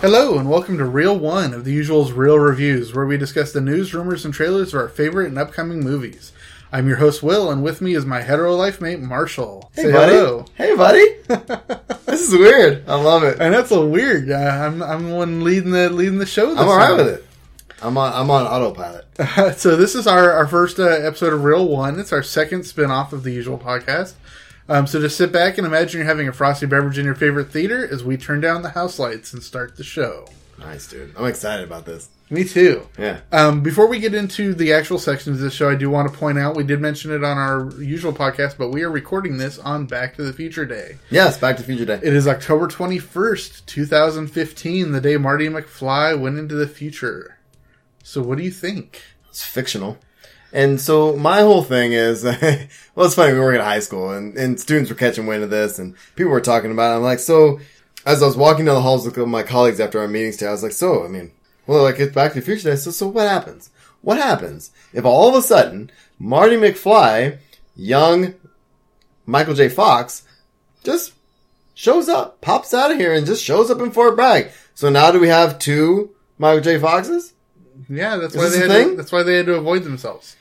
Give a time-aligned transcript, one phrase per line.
[0.00, 3.60] Hello, and welcome to Reel One of the Usual's Reel Reviews, where we discuss the
[3.60, 6.32] news, rumors, and trailers of our favorite and upcoming movies.
[6.70, 9.72] I'm your host, Will, and with me is my hetero life mate, Marshall.
[9.74, 10.12] Hey, Say buddy.
[10.12, 10.44] hello.
[10.54, 11.04] Hey, buddy.
[12.06, 12.88] this is weird.
[12.88, 13.40] I love it.
[13.40, 14.30] And that's a weird.
[14.30, 16.50] Uh, I'm I'm the one leading the leading the show.
[16.50, 16.96] This I'm all right time.
[16.98, 17.26] with it.
[17.82, 18.12] I'm on.
[18.12, 19.06] I'm on autopilot.
[19.58, 21.98] so this is our, our first uh, episode of Reel One.
[21.98, 24.12] It's our second spin-off of the usual podcast.
[24.68, 27.50] Um, so just sit back and imagine you're having a frosty beverage in your favorite
[27.50, 30.26] theater as we turn down the house lights and start the show.
[30.58, 31.14] Nice, dude.
[31.16, 32.08] I'm excited about this.
[32.30, 32.86] Me too.
[32.98, 33.20] Yeah.
[33.32, 36.18] Um, before we get into the actual sections of the show, I do want to
[36.18, 39.58] point out we did mention it on our usual podcast, but we are recording this
[39.58, 40.98] on Back to the Future Day.
[41.10, 41.38] Yes.
[41.38, 42.00] Back to Future Day.
[42.02, 47.38] It is October 21st, 2015, the day Marty McFly went into the future.
[48.02, 49.00] So what do you think?
[49.30, 49.96] It's fictional.
[50.52, 52.24] And so my whole thing is,
[52.94, 53.34] well, it's funny.
[53.34, 56.32] We work at high school, and, and students were catching wind of this, and people
[56.32, 56.96] were talking about it.
[56.96, 57.60] I'm like, so
[58.06, 60.52] as I was walking down the halls with my colleagues after our meetings today, I
[60.52, 61.32] was like, so I mean,
[61.66, 62.76] well, like it's Back to the Future.
[62.76, 63.70] So, so what happens?
[64.00, 67.38] What happens if all of a sudden Marty McFly,
[67.76, 68.34] young
[69.26, 69.68] Michael J.
[69.68, 70.22] Fox,
[70.84, 71.12] just
[71.74, 74.50] shows up, pops out of here, and just shows up in Fort Bragg?
[74.74, 76.78] So now do we have two Michael J.
[76.78, 77.34] Foxes?
[77.88, 80.36] Yeah, that's Is why they had to, that's why they had to avoid themselves.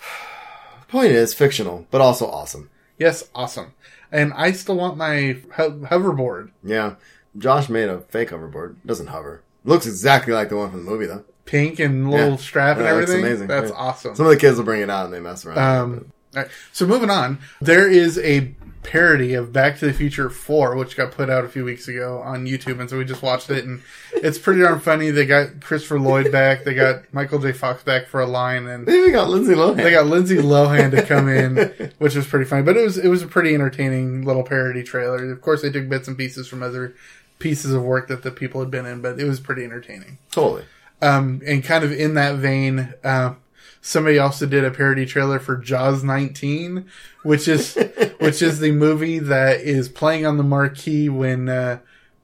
[0.88, 2.70] Point is fictional, but also awesome.
[2.98, 3.72] Yes, awesome.
[4.12, 6.50] And I still want my ho- hoverboard.
[6.64, 6.96] Yeah.
[7.38, 8.76] Josh made a fake hoverboard.
[8.84, 9.42] Doesn't hover.
[9.64, 11.24] Looks exactly like the one from the movie though.
[11.44, 12.36] Pink and little Yeah.
[12.36, 13.24] strap and Yeah, it everything.
[13.24, 13.46] amazing.
[13.46, 13.76] That's Yeah.
[13.76, 14.14] awesome.
[14.16, 15.58] Some of the kids will bring it out and they mess around.
[15.58, 16.48] Um, right.
[16.72, 21.12] So moving on, there is a parody of Back to the Future 4, which got
[21.12, 23.82] put out a few weeks ago on YouTube, and so we just watched it, and
[24.12, 25.10] it's pretty darn funny.
[25.10, 27.52] They got Christopher Lloyd back, they got Michael J.
[27.52, 29.76] Fox back for a line, and they even got Lindsay Lohan.
[29.76, 32.62] they got Lindsay Lohan to come in, which was pretty funny.
[32.62, 35.30] But it was it was a pretty entertaining little parody trailer.
[35.30, 36.94] Of course, they took bits and pieces from other
[37.38, 40.18] pieces of work that the people had been in, but it was pretty entertaining.
[40.30, 40.64] totally.
[41.02, 43.34] Um, and kind of in that vein, uh,
[43.80, 46.86] somebody also did a parody trailer for Jaws 19,
[47.22, 47.74] which is
[48.18, 51.78] which is the movie that is playing on the marquee when uh,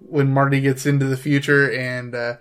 [0.09, 2.37] when Marty gets into the future and uh,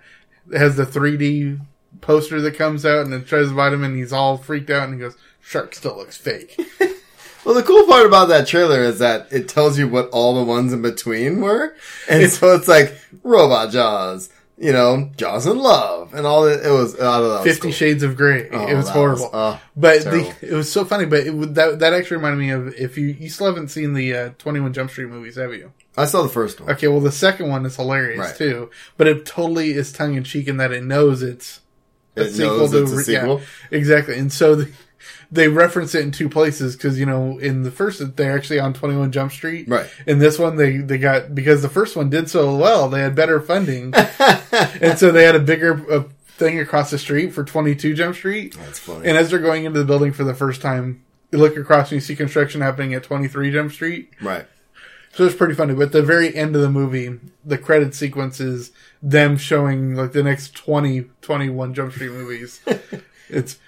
[0.52, 1.60] has the 3D
[2.00, 4.84] poster that comes out and it tries to bite him and he's all freaked out
[4.84, 6.60] and he goes, "Shark still looks fake."
[7.46, 10.42] Well, the cool part about that trailer is that it tells you what all the
[10.42, 11.76] ones in between were,
[12.08, 16.64] and so it's like Robot Jaws, you know, Jaws in Love, and all that.
[16.64, 17.72] It was, I don't know, Fifty cool.
[17.72, 18.48] Shades of Grey.
[18.50, 19.28] Oh, it was horrible.
[19.32, 20.32] oh, But terrible.
[20.40, 21.04] the, it was so funny.
[21.04, 23.92] But it, would- that that actually reminded me of if you you still haven't seen
[23.92, 25.72] the uh, Twenty One Jump Street movies, have you?
[25.98, 26.70] I saw the first one.
[26.70, 28.36] Okay, well the second one is hilarious Right.
[28.36, 31.60] too, but it totally is tongue in cheek in that it knows it's
[32.16, 33.40] a It sequel knows to it's a yeah, sequel?
[33.70, 34.70] exactly, and so the,
[35.30, 38.72] they reference it in two places because you know in the first they're actually on
[38.72, 39.88] Twenty One Jump Street, Right.
[40.06, 43.14] In this one they they got because the first one did so well, they had
[43.14, 43.92] better funding,
[44.52, 48.14] and so they had a bigger uh, thing across the street for Twenty Two Jump
[48.16, 48.54] Street.
[48.56, 49.08] That's funny.
[49.08, 51.96] And as they're going into the building for the first time, you look across and
[51.96, 54.10] you see construction happening at 23 Jump Street.
[54.20, 54.46] right.
[55.12, 55.72] So it's pretty funny.
[55.72, 58.70] But at the very end of the movie, the credit sequence is
[59.02, 62.60] them showing like the next 20, 21 Jump Street movies.
[63.30, 63.58] it's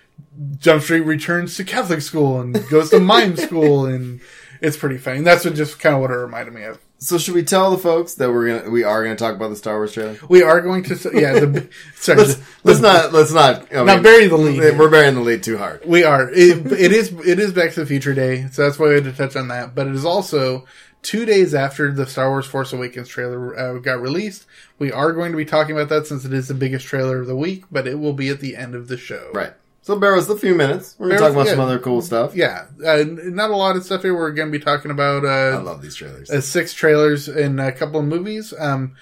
[0.59, 4.21] Jump Street returns to Catholic school and goes to mime school and
[4.61, 5.19] it's pretty funny.
[5.19, 6.79] And that's what just kind of what it reminded me of.
[7.01, 9.57] So should we tell the folks that we're gonna we are gonna talk about the
[9.57, 10.19] Star Wars trailer?
[10.29, 14.03] We are going to, yeah, the, sorry, Let's the- let's not let's not I not
[14.03, 14.77] bury the lead.
[14.77, 15.83] We're burying the lead too hard.
[15.87, 16.29] We are.
[16.29, 17.13] It, it is.
[17.25, 19.47] It is Back to the Future Day, so that's why we had to touch on
[19.47, 19.77] that.
[19.77, 20.67] But it is also
[21.03, 24.47] two days after the Star Wars Force Awakens trailer uh, got released.
[24.81, 27.29] We are going to be talking about that since it is the biggest trailer of
[27.29, 29.31] the week, but it will be at the end of the show.
[29.33, 29.53] Right.
[29.89, 30.97] So bear with us a few minutes.
[30.99, 32.37] We're gonna Bear talk about some other cool stuff.
[32.37, 34.15] Yeah, uh, not a lot of stuff here.
[34.15, 36.29] We're going to be talking about I uh, love these trailers.
[36.31, 38.53] uh, six trailers and a couple of movies.
[38.59, 38.97] Um,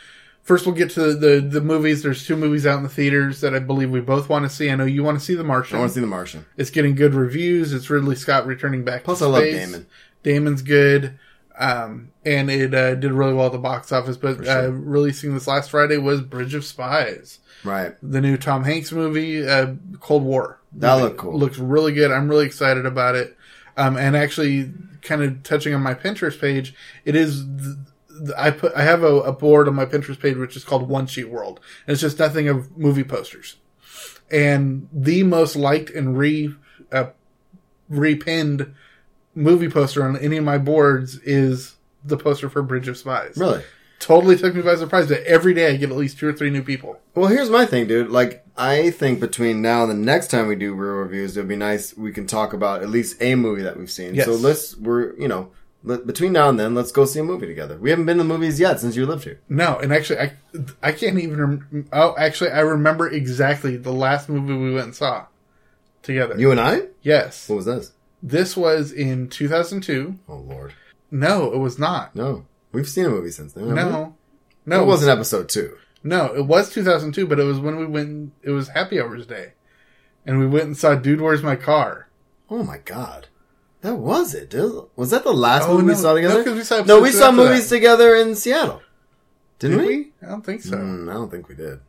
[0.45, 2.05] first, we'll get to the, the movies.
[2.05, 4.71] There's two movies out in the theaters that I believe we both want to see.
[4.71, 5.77] I know you want to see The Martian.
[5.77, 6.47] I want to see The Martian.
[6.57, 7.73] It's getting good reviews.
[7.73, 9.03] It's Ridley Scott returning back.
[9.03, 9.43] Plus, I love.
[9.43, 9.89] Damon.
[10.23, 11.19] Damon's good,
[11.59, 14.17] um, and it uh, did really well at the box office.
[14.17, 14.49] But sure.
[14.49, 17.95] uh, releasing this last Friday was Bridge of Spies, Right.
[18.03, 20.61] the new Tom Hanks movie, uh, Cold War.
[20.75, 21.39] That looked cool.
[21.39, 22.11] Looks really good.
[22.11, 23.37] I'm really excited about it.
[23.77, 24.71] Um, and actually,
[25.03, 26.75] kind of touching on my Pinterest page,
[27.05, 27.45] it is.
[27.45, 27.77] th-
[28.39, 31.07] I put I have a, a board on my Pinterest page which is called One
[31.07, 33.57] Sheet World, and it's just nothing of movie posters.
[34.31, 36.55] And the most liked and re
[36.91, 37.09] uh,
[37.91, 38.73] repinned
[39.37, 43.37] movie poster on any of my boards is the poster for Bridge of Spies.
[43.37, 43.63] Really.
[43.99, 45.09] Totally took me by surprise.
[45.09, 47.01] But every day I get at least two or three new people.
[47.15, 48.11] Well, here's my thing, dude.
[48.11, 51.57] Like, I think between now and the next time we do reel reviews, it'd be
[51.57, 54.15] nice we can talk about at least a movie that we've seen.
[54.15, 54.27] Yes.
[54.27, 55.51] So let's we're you know
[55.85, 57.77] between now and then, let's go see a movie together.
[57.79, 59.41] We haven't been to the movies yet since you lived here.
[59.49, 60.33] No, and actually, I
[60.83, 61.41] I can't even.
[61.41, 65.27] Rem- oh, actually, I remember exactly the last movie we went and saw
[66.03, 66.35] together.
[66.39, 66.83] You and I?
[67.03, 67.93] yes, What was this?
[68.27, 70.19] This was in 2002.
[70.29, 70.75] Oh lord,
[71.11, 72.15] No, it was not.
[72.17, 72.47] no.
[72.73, 73.69] We've seen a movie since then.
[73.69, 73.91] haven't we?
[73.93, 74.15] No,
[74.67, 75.77] no, it wasn't episode two.
[76.03, 78.33] No, it was 2002, but it was when we went.
[78.43, 79.53] It was Happy Hours Day,
[80.27, 82.09] and we went and saw Dude, Where's My Car?
[82.51, 83.29] Oh my god,
[83.81, 84.51] that was it.
[84.51, 84.85] dude.
[84.97, 85.99] Was that the last Oh, movie we no.
[85.99, 86.39] saw together?
[86.39, 87.77] No, 'cause we saw No, we episodes saw after movies that.
[87.77, 88.83] together in Seattle.
[89.59, 89.97] Didn't Did we?
[89.97, 90.13] we?
[90.23, 90.77] I don't think so.
[90.77, 91.81] Mm, I don't think we did.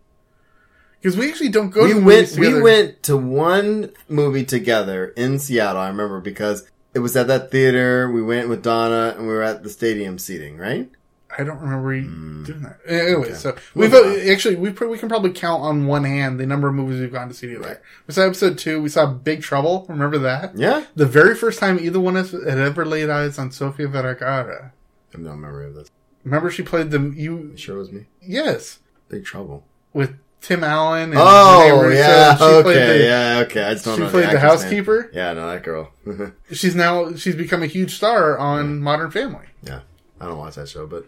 [1.02, 5.40] Because we actually don't go we to went we went to one movie together in
[5.40, 5.82] Seattle.
[5.82, 8.10] I remember because it was at that theater.
[8.12, 10.90] We went with Donna and we were at the stadium seating, right?
[11.38, 12.44] I don't remember you hmm.
[12.44, 12.80] doing that.
[12.88, 13.28] Anyway.
[13.28, 13.34] Okay.
[13.34, 14.20] so we've on.
[14.30, 17.12] actually we pr- we can probably count on one hand the number of movies we've
[17.12, 17.68] gone to see together.
[17.68, 17.78] Right.
[18.08, 18.82] We saw episode two.
[18.82, 19.86] We saw Big Trouble.
[19.90, 20.58] Remember that?
[20.58, 23.88] Yeah, The very first time either one of us had ever laid eyes on Sofia
[23.88, 24.72] Vergara.
[25.10, 25.92] I have no memory of this.
[26.24, 28.06] Remember she played the you It sure was me.
[28.22, 28.80] yes
[29.10, 29.66] Big trouble.
[29.94, 31.12] with Tim Allen.
[31.12, 33.64] And Oh Renee yeah, She okay, the- yeah, okay.
[33.64, 34.10] I just don't She know.
[34.10, 34.38] played the, name.
[34.42, 35.10] housekeeper.
[35.14, 35.92] Yeah, no, that girl.
[36.52, 39.46] She's now she's become a huge star on Modern Family.
[39.64, 39.82] yeah,
[40.22, 41.06] I don't watch that show, but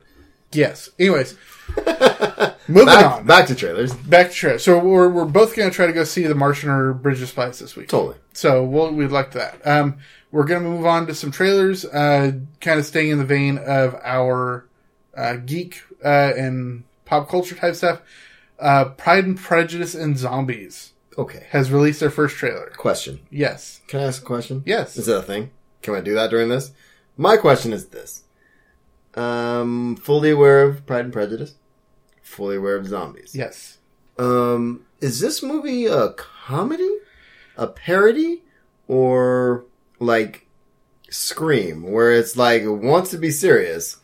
[0.52, 0.90] Yes.
[0.98, 1.38] Anyways,
[2.68, 3.26] moving back, on.
[3.26, 3.94] back to trailers.
[3.94, 4.64] Back to trailers.
[4.64, 7.30] So we're we're both going to try to go see The Martian or Bridge of
[7.30, 7.90] Spies this week.
[7.90, 8.18] Totally.
[8.34, 9.66] So we'll, we'd like that.
[9.66, 9.98] Um,
[10.32, 12.32] we're going to move on to some trailers, uh,
[12.62, 14.66] kind of staying in the vein of our
[15.16, 18.02] uh, geek uh, and pop culture type stuff.
[18.60, 21.48] Uh, Pride and Prejudice and Zombies Okay.
[21.52, 22.72] has released their first trailer.
[22.78, 23.20] Question.
[23.32, 23.82] Yes.
[23.88, 24.64] Can I ask a question?
[24.66, 24.98] Yes.
[24.98, 25.52] Is that a thing?
[25.82, 26.72] Can I do that during this?
[27.18, 28.24] My question is this.
[29.16, 31.56] Um, fully aware of Pride and Prejudice.
[32.22, 33.34] Fully aware of zombies.
[33.36, 33.78] Yes.
[34.18, 36.90] Um, is this movie a comedy?
[37.58, 38.44] A parody?
[38.88, 39.66] Or
[40.00, 40.48] like
[41.10, 43.98] Scream, where it's like it wants to be serious,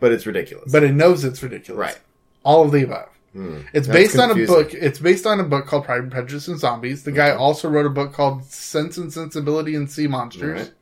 [0.00, 0.70] but it's ridiculous.
[0.72, 1.78] But it knows it's ridiculous.
[1.78, 2.00] Right.
[2.44, 3.08] All of the above.
[3.32, 3.60] Hmm.
[3.72, 4.74] It's based on a book.
[4.74, 7.04] It's based on a book called Pride and Prejudice and Zombies.
[7.04, 10.60] The guy also wrote a book called Sense and Sensibility and Sea Monsters.
[10.60, 10.72] Right.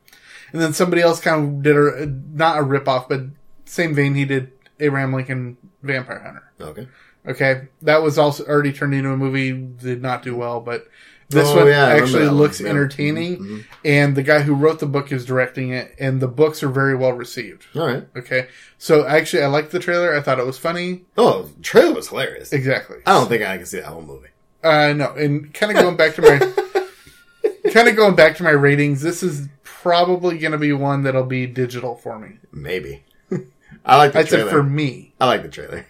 [0.53, 3.23] And then somebody else kind of did a not a rip off, but
[3.67, 4.15] same vein.
[4.15, 4.51] He did
[4.81, 6.53] Abraham Lincoln Vampire Hunter.
[6.61, 6.89] Okay.
[7.27, 9.53] Okay, that was also already turned into a movie.
[9.53, 10.89] Did not do well, but
[11.31, 12.37] this Oh, one yeah, actually one.
[12.37, 12.69] looks Yeah.
[12.71, 13.39] entertaining.
[13.39, 13.65] Mhm.
[13.85, 16.95] And the guy who wrote the book is directing it, and the books are very
[16.95, 17.65] well received.
[17.75, 18.05] All right.
[18.17, 18.47] Okay,
[18.79, 20.15] so actually, I liked the trailer.
[20.15, 21.03] I thought it was funny.
[21.17, 22.53] Oh, the trailer was hilarious.
[22.53, 22.99] Exactly.
[23.07, 24.29] I don't think I can see that whole movie.
[24.63, 26.39] Uh, no, and kind of going back to my,
[27.73, 29.01] kind of going back to my ratings.
[29.03, 32.33] This is probably going to be one that'll be digital for me.
[32.53, 33.03] Maybe.
[33.87, 34.51] I like the say trailer.
[34.51, 35.15] for me.
[35.21, 35.87] I like the trailer.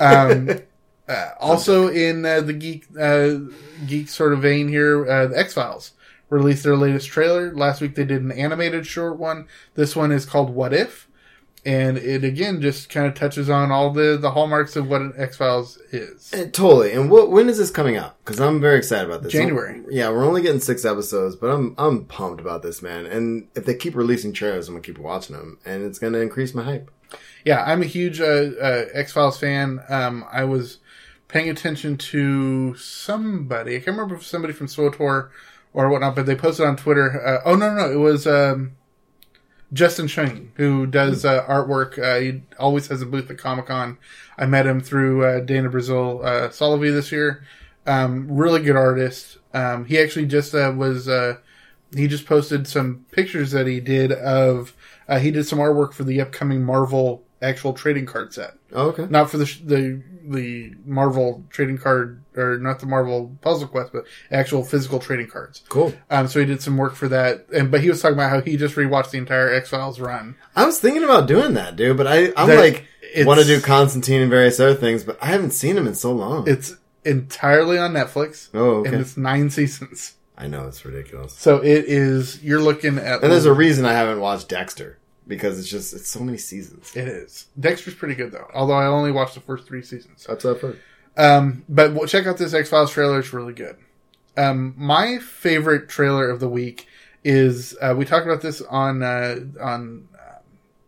[0.00, 0.48] Um,
[1.08, 3.36] uh, also in uh, the geek uh,
[3.86, 5.92] geek sort of vein here, uh, the X Files
[6.30, 7.94] released their latest trailer last week.
[7.94, 9.46] They did an animated short one.
[9.74, 11.08] This one is called What If,
[11.64, 15.14] and it again just kind of touches on all the the hallmarks of what an
[15.16, 16.30] X Files is.
[16.34, 16.92] Eh, totally.
[16.92, 18.22] And what, when is this coming out?
[18.24, 19.32] Because I'm very excited about this.
[19.32, 19.82] January.
[19.88, 23.06] Yeah, we're only getting six episodes, but I'm I'm pumped about this, man.
[23.06, 26.54] And if they keep releasing trailers, I'm gonna keep watching them, and it's gonna increase
[26.54, 26.90] my hype.
[27.44, 29.80] Yeah, I'm a huge uh, uh, X Files fan.
[29.88, 30.78] Um, I was
[31.28, 33.76] paying attention to somebody.
[33.76, 35.30] I can't remember if somebody from SWTOR
[35.74, 37.24] or whatnot, but they posted on Twitter.
[37.24, 38.72] Uh, oh no, no, it was um,
[39.72, 41.98] Justin Shane who does uh, artwork.
[42.02, 43.98] Uh, he always has a booth at Comic Con.
[44.38, 47.44] I met him through uh, Dana Brazil uh, Solovey this year.
[47.86, 49.38] Um, really good artist.
[49.54, 51.08] Um, he actually just uh, was.
[51.08, 51.36] Uh,
[51.94, 54.74] he just posted some pictures that he did of.
[55.08, 59.06] Uh, he did some artwork for the upcoming Marvel actual trading card set, Oh, okay.
[59.08, 64.04] not for the the the Marvel trading card or not the Marvel Puzzle Quest, but
[64.30, 65.62] actual physical trading cards.
[65.68, 65.94] Cool.
[66.10, 68.40] Um, so he did some work for that, and but he was talking about how
[68.40, 70.34] he just rewatched the entire X Files run.
[70.56, 72.84] I was thinking about doing that, dude, but I I'm That- like
[73.24, 76.12] want to do Constantine and various other things, but I haven't seen him in so
[76.12, 76.46] long.
[76.46, 80.14] It's entirely on Netflix, oh, and it's nine seasons.
[80.36, 81.32] I know it's ridiculous.
[81.32, 82.42] So it is.
[82.44, 83.22] You're looking at.
[83.22, 86.90] And there's a reason I haven't watched Dexter because it's just it's so many seasons.
[86.96, 87.46] It is.
[87.60, 90.24] Dexter's pretty good though, although I only watched the first three seasons.
[90.28, 90.76] That's I've.
[91.16, 93.76] Um, but check out this X Files trailer; it's really good.
[94.36, 96.86] Um, my favorite trailer of the week
[97.24, 100.38] is uh, we talked about this on uh, on uh,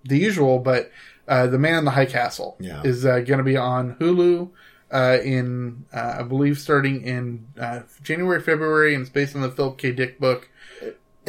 [0.04, 0.90] the usual, but
[1.28, 2.82] uh, the Man in the High Castle Yeah.
[2.84, 4.50] is uh, going to be on Hulu
[4.92, 9.50] uh, in uh, I believe starting in uh, January February, and it's based on the
[9.50, 9.90] Philip K.
[9.92, 10.48] Dick book.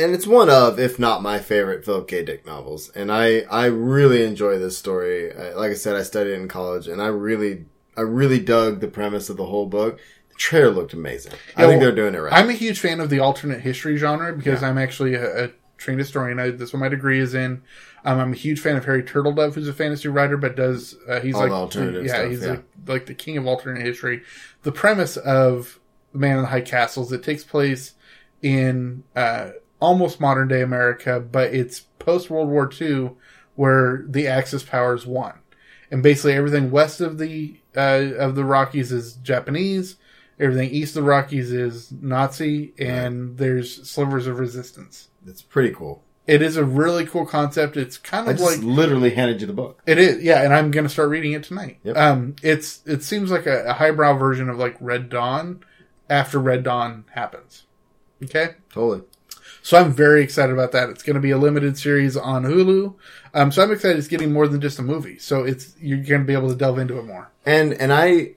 [0.01, 2.23] And it's one of, if not my favorite Philip K.
[2.23, 2.89] Dick novels.
[2.89, 5.33] And I, I really enjoy this story.
[5.33, 7.65] I, like I said, I studied in college, and I really,
[7.95, 9.99] I really dug the premise of the whole book.
[10.29, 11.33] The trailer looked amazing.
[11.55, 12.33] I think well, they're doing it right.
[12.33, 15.99] I'm a huge fan of the alternate history genre because I'm actually a, a trained
[15.99, 16.39] historian.
[16.39, 17.63] I, that's what my degree is in.
[18.03, 21.19] Um, I'm a huge fan of Harry Turtledove, who's a fantasy writer, but does uh,
[21.19, 22.49] he's All like the yeah, stuff, he's yeah.
[22.49, 24.23] Like, like the king of alternate history.
[24.63, 25.79] The premise of
[26.11, 27.93] The Man in the High Castle is it takes place
[28.41, 33.11] in uh, almost modern day America, but it's post World War II,
[33.55, 35.39] where the Axis powers won,
[35.89, 39.97] and basically everything west of the uh, of the Rockies is Japanese.
[40.39, 45.09] Everything east of the Rockies is Nazi, and there's slivers of resistance.
[45.27, 46.03] It's pretty cool.
[46.25, 47.77] It is a really cool concept.
[47.77, 49.81] It's kind I of just like literally handed you the book.
[49.85, 51.77] it is, yeah, and I'm going to start reading it tonight.
[51.83, 51.95] Yep.
[51.97, 55.63] Um, it's it seems like a, a highbrow version of like Red Dawn
[56.09, 57.63] after Red Dawn happens.
[58.23, 59.03] Okay, Totally.
[59.63, 60.89] So I'm very excited about that.
[60.89, 62.95] It's going to be a limited series on Hulu.
[63.33, 63.97] Um, so I'm excited.
[63.97, 65.19] It's getting more than just a movie.
[65.19, 67.29] So it's you're going to be able to delve into it more.
[67.45, 68.31] And and I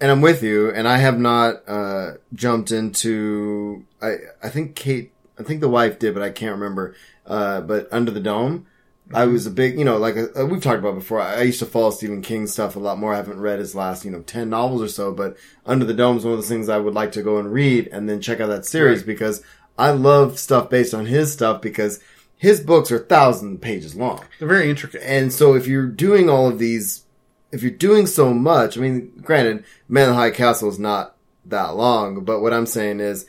[0.00, 0.70] and I'm with you.
[0.70, 3.84] And I have not uh, jumped into.
[4.02, 5.12] I I think Kate.
[5.38, 6.94] I think the wife did, but I can't remember.
[7.26, 8.66] Uh, but Under the Dome,
[9.12, 9.78] I was a big.
[9.78, 11.20] You know, like uh, we've talked about before.
[11.20, 13.12] I used to follow Stephen King stuff a lot more.
[13.12, 16.16] I haven't read his last you know ten novels or so, but Under the Dome
[16.18, 18.40] is one of those things I would like to go and read and then check
[18.40, 19.06] out that series Right.
[19.06, 19.42] because
[19.76, 22.00] I love stuff based on his stuff because
[22.36, 24.24] his books are thousand pages long.
[24.38, 25.02] They're very intricate.
[25.04, 27.04] And so if you're doing all of these,
[27.52, 31.16] if you're doing so much, I mean, granted, Man in the High Castle is not
[31.46, 33.26] that long, but what I'm saying is,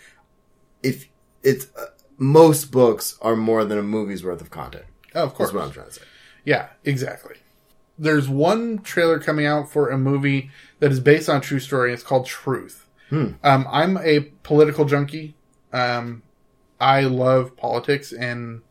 [0.84, 1.08] if
[1.44, 1.86] it's, uh,
[2.18, 4.86] most books are more than a movie's worth of content.
[5.14, 5.50] Oh, of course.
[5.50, 6.02] That's what I'm trying to say.
[6.44, 7.36] Yeah, exactly.
[7.98, 11.94] There's one trailer coming out for a movie that is based on true story.
[11.94, 12.88] It's called Truth.
[13.12, 15.36] Um, I'm a political junkie.
[15.72, 16.22] Um,
[16.80, 18.62] I love politics and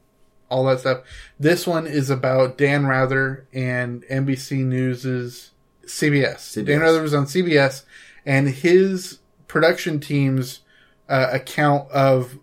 [0.49, 1.03] all that stuff.
[1.39, 5.51] This one is about Dan Rather and NBC News's
[5.85, 6.37] CBS.
[6.37, 6.67] CBS.
[6.67, 7.85] Dan Rather was on CBS,
[8.25, 9.19] and his
[9.49, 10.61] production team's
[11.09, 12.39] uh, account of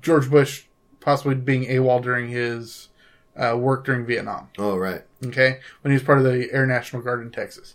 [0.00, 0.64] George Bush
[1.00, 2.88] possibly being AWOL during his
[3.36, 4.48] uh, work during Vietnam.
[4.58, 5.02] Oh, right.
[5.24, 7.74] Okay, when he was part of the Air National Guard in Texas,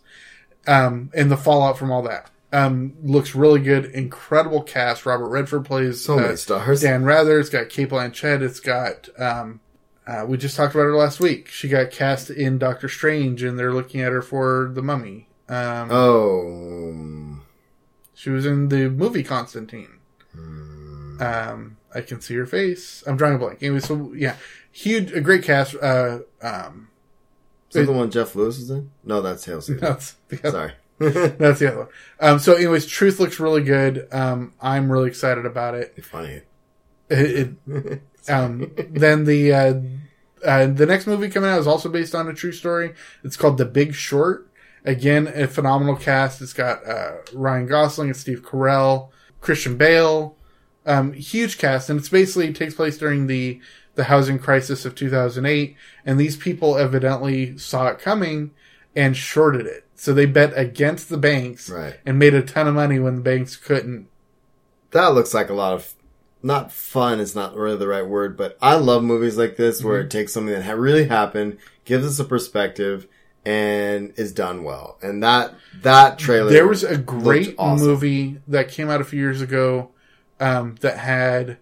[0.67, 3.85] um, and the fallout from all that um, looks really good.
[3.85, 5.05] Incredible cast.
[5.05, 6.81] Robert Redford plays So uh, many stars.
[6.81, 7.39] Dan Rather.
[7.39, 8.41] It's got Cate Blanchett.
[8.41, 9.09] It's got.
[9.19, 9.59] Um,
[10.07, 11.47] uh, we just talked about her last week.
[11.47, 15.27] She got cast in Doctor Strange, and they're looking at her for the Mummy.
[15.49, 17.39] Um, Oh.
[18.13, 19.99] She was in the movie Constantine.
[21.19, 23.03] Um, I can see her face.
[23.07, 23.61] I'm drawing a blank.
[23.61, 24.35] Anyway, so yeah,
[24.71, 25.75] huge, a great cast.
[25.75, 26.89] Uh, um,
[27.69, 28.91] Is that the one Jeff Lewis is in?
[29.03, 29.75] No, that's Caesar.
[29.79, 30.71] that's other, Sorry.
[30.99, 31.87] that's the other one.
[32.19, 34.07] Um, so anyways, Truth looks really good.
[34.11, 36.03] Um, I'm really excited about it.
[36.05, 36.41] Funny.
[37.09, 39.73] It, it um, then the uh,
[40.45, 42.93] uh, the next movie coming out is also based on a true story.
[43.23, 44.49] It's called The Big Short.
[44.85, 46.41] Again, a phenomenal cast.
[46.41, 49.09] It's got uh, Ryan Gosling and Steve Carell,
[49.41, 50.37] Christian Bale,
[50.85, 53.59] um, huge cast, and it's basically it takes place during the
[53.95, 55.75] the housing crisis of 2008.
[56.05, 58.51] And these people evidently saw it coming
[58.95, 59.84] and shorted it.
[59.95, 61.95] So they bet against the banks Right.
[62.05, 64.07] and made a ton of money when the banks couldn't.
[64.91, 65.93] That looks like a lot of
[66.43, 69.99] not fun is not really the right word, but I love movies like this where
[69.99, 70.05] Mm-hmm.
[70.07, 73.07] it takes something that ha- really happened, gives us a perspective,
[73.45, 74.97] and is done well.
[75.01, 77.87] And that that trailer There was a great awesome.
[77.87, 79.91] movie that came out a few years ago
[80.39, 81.57] um, that had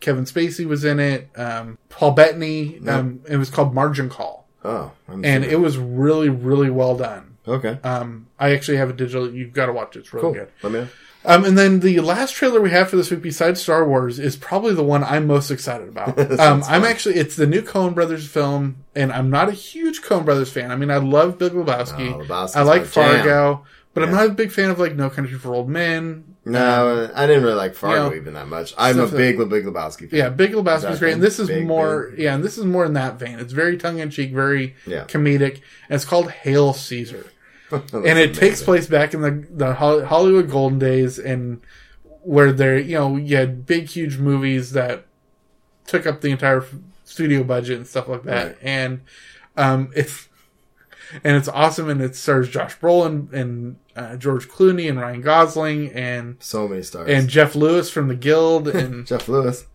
[0.00, 2.78] Kevin Spacey was in it, um, Paul Bettany.
[2.86, 5.52] Um, it was called Margin Call, Oh, I'm and sure.
[5.52, 7.33] it was really, really well done.
[7.46, 9.32] Okay, Um, I actually have a digital.
[9.32, 10.00] You've got to watch it.
[10.00, 10.32] It's really cool.
[10.34, 10.48] good.
[10.62, 10.88] Let me know.
[11.26, 14.36] Um, and then the last trailer we have for this week, besides Star Wars, is
[14.36, 16.18] probably the one I'm most excited about.
[16.38, 16.84] Um, I'm fun.
[16.84, 20.70] actually it's the new Coen Brothers film, and I'm not a huge Coen Brothers fan.
[20.70, 22.12] I mean, I love Big Lebowski.
[22.28, 23.22] Oh, I like my jam.
[23.22, 26.24] Fargo, but I'm not a big fan of like No Country for Old Men.
[26.44, 28.74] No, I didn't really like Fargo you know, even that much.
[28.76, 30.18] I'm a stuff that- big, big Lebowski fan.
[30.18, 30.98] Yeah, Big Lebowski's Exactly.
[30.98, 32.10] great, and this is Big, more.
[32.10, 32.18] big.
[32.18, 33.38] Yeah, and this is more in that vein.
[33.38, 35.04] It's very tongue in cheek, very Yeah.
[35.04, 37.24] comedic, and it's called Hail Caesar.
[37.92, 41.60] And it takes place back in the the Hollywood golden days, and
[42.22, 45.04] where there, you know, you had big, huge movies that
[45.86, 46.64] took up the entire
[47.04, 48.56] studio budget and stuff like that, Right.
[48.62, 49.00] and
[49.56, 50.28] um, it's
[51.22, 55.92] and it's awesome, and it stars Josh Brolin and uh, George Clooney and Ryan Gosling
[55.92, 57.08] and so many stars.
[57.08, 59.66] and Jeff Lewis from the Guild and Jeff Lewis.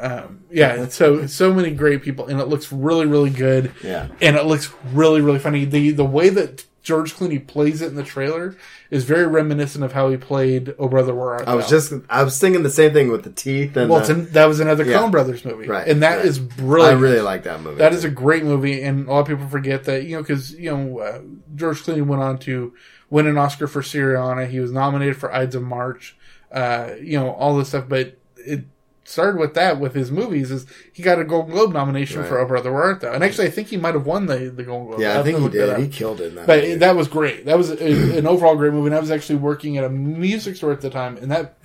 [0.00, 4.08] um, yeah, so so many great people, and it looks really, really good Yeah.
[4.22, 7.94] and it looks really really funny the the way that george clooney plays it in
[7.94, 8.56] the trailer
[8.90, 11.52] is very reminiscent of how he played oh brother where art Thou.
[11.52, 14.14] I was just, I was thinking the same thing with the teeth and well the-
[14.14, 14.98] an, that was another Yeah.
[14.98, 16.24] Coen brothers movie Right, and that right.
[16.24, 17.76] is brilliant I really like that movie.
[17.78, 18.08] that is too.
[18.08, 20.98] a great movie and a lot of people forget that you know because you know
[21.00, 21.20] uh,
[21.54, 22.72] george clooney went on to
[23.10, 26.16] win an oscar for syriana he was nominated for ides of march
[26.52, 28.64] uh, you know all this stuff but it
[29.10, 32.28] started with that with his movies is he got a Golden Globe nomination Right.
[32.28, 34.38] for Oh Brother Where Art Thou, and actually I think he might have won the
[34.50, 35.00] the Golden Globe.
[35.00, 35.78] Yeah, I'll I think he did.
[35.78, 36.28] He killed it.
[36.28, 36.74] In that But movie.
[36.76, 37.44] that was great.
[37.46, 37.74] That was a,
[38.18, 38.86] an overall great movie.
[38.86, 41.56] And I was actually working at a music store at the time, and that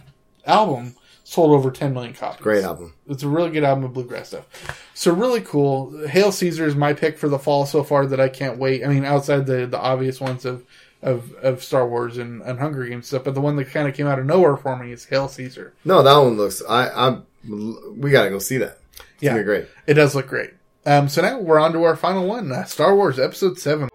[0.45, 2.39] album sold over 10 million copies.
[2.41, 2.93] great album.
[3.07, 4.45] It's a really good album of bluegrass stuff.
[4.93, 6.07] So really cool.
[6.07, 8.83] Hail Caesar is my pick for the fall so far that I can't wait.
[8.85, 10.63] I mean, outside the the obvious ones of
[11.01, 13.93] of, of Star Wars and, and Hunger Games stuff, but the one that kind of
[13.93, 15.73] came out of nowhere for me is Hail Caesar.
[15.83, 16.63] No, that one looks.
[16.67, 16.89] I.
[16.89, 17.23] I'm.
[17.47, 18.79] We gotta go see that.
[18.97, 19.31] It's Yeah.
[19.31, 19.65] gonna be great.
[19.87, 20.51] It does look great.
[20.85, 23.89] Um, so now we're on to our final one, uh, Star Wars Episode Seven.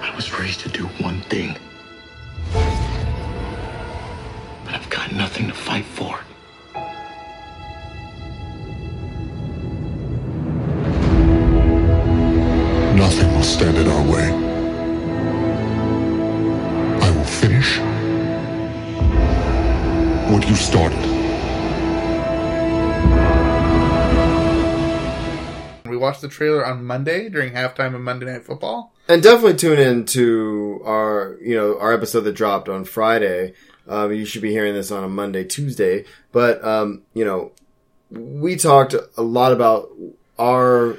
[0.00, 1.56] I was raised to do one thing.
[4.64, 6.18] But I've got nothing to fight for.
[12.96, 14.28] Nothing will stand in our way.
[17.06, 17.78] I will finish
[20.30, 21.11] what you started.
[26.02, 28.92] We watched the trailer on Monday during halftime of Monday Night Football.
[29.06, 33.52] And definitely tune in to our, you know, our episode that dropped on Friday.
[33.86, 36.04] Um, you should be hearing this on a Monday, Tuesday.
[36.32, 37.52] But, um, you know,
[38.10, 39.90] we talked a lot about
[40.40, 40.96] our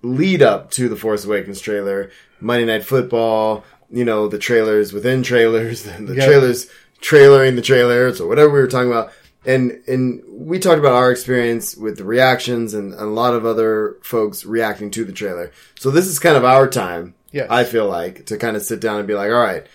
[0.00, 2.10] lead up to the Force Awakens trailer,
[2.40, 6.24] Monday Night Football, you know, the trailers within trailers, the Yeah.
[6.24, 6.68] trailers
[7.02, 9.12] trailering the trailers or whatever we were talking about.
[9.44, 13.96] And, and we talked about our experience with the reactions and a lot of other
[14.02, 15.50] folks reacting to the trailer.
[15.78, 17.14] So this is kind of our time.
[17.32, 17.48] Yes.
[17.50, 19.66] I feel like to kind of sit down and be like, all right,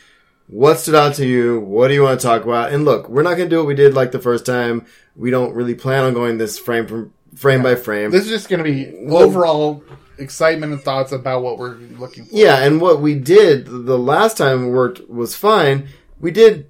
[0.48, 1.60] what stood out to you?
[1.60, 2.72] What do you want to talk about?
[2.72, 4.86] And look, we're not going to do what we did like the first time.
[5.16, 8.12] We don't really plan on going this frame from frame by frame.
[8.12, 9.84] This is just going to be Well- overall
[10.18, 12.36] excitement and thoughts about what we're looking for.
[12.36, 15.90] Yeah, and what we did the last time worked was fine.
[16.20, 16.70] We did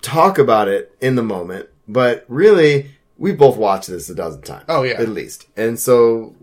[0.00, 4.64] talk about it in the moment, but really, we both watched this a dozen times.
[4.68, 4.94] Oh, yeah.
[4.94, 5.46] at least.
[5.56, 6.34] And so,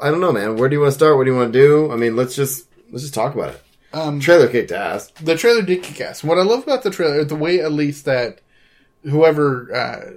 [0.00, 0.56] I don't know, man.
[0.56, 1.16] Where do you want to start?
[1.16, 1.92] What do you want to do?
[1.92, 3.62] I mean, let's just let's just talk about it.
[3.92, 5.10] Um, Trailer kicked ass.
[5.22, 6.22] the trailer did kick ass.
[6.22, 8.40] What I love about the trailer, the way at least that
[9.04, 10.10] whoever uh,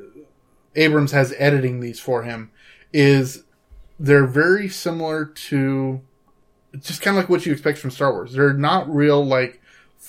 [0.76, 2.52] Abrams has editing these for him,
[2.92, 3.44] is
[4.00, 6.02] they're very similar to
[6.80, 8.34] just kind of like what you expect from Star Wars.
[8.34, 9.59] They're not real like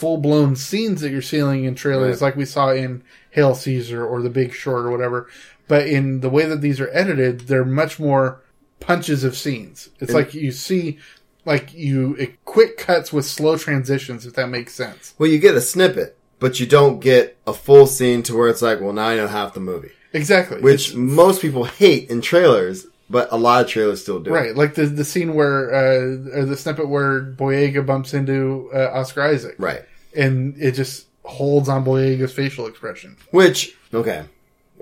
[0.00, 2.28] full blown scenes that you're seeing in trailers Right.
[2.28, 5.28] like we saw in Hail Caesar or The Big Short or whatever.
[5.68, 8.40] But in the way that these are edited, they're much more
[8.80, 9.88] punches of scenes.
[10.00, 10.98] It's like you see
[11.44, 15.14] like you it quick cuts with slow transitions if that makes sense.
[15.18, 18.62] Well, you get a snippet, but you don't get a full scene to where it's
[18.62, 20.60] like, well, now I know half the movie, Exactly.
[20.60, 24.30] which most people hate in trailers, but a lot of trailers still do.
[24.30, 28.90] right, like the the scene where uh or the snippet where Boyega bumps into uh,
[28.92, 29.54] Oscar Isaac.
[29.58, 29.82] Right.
[30.16, 33.16] And it just holds on Boyega's facial expression.
[33.30, 34.24] Which okay,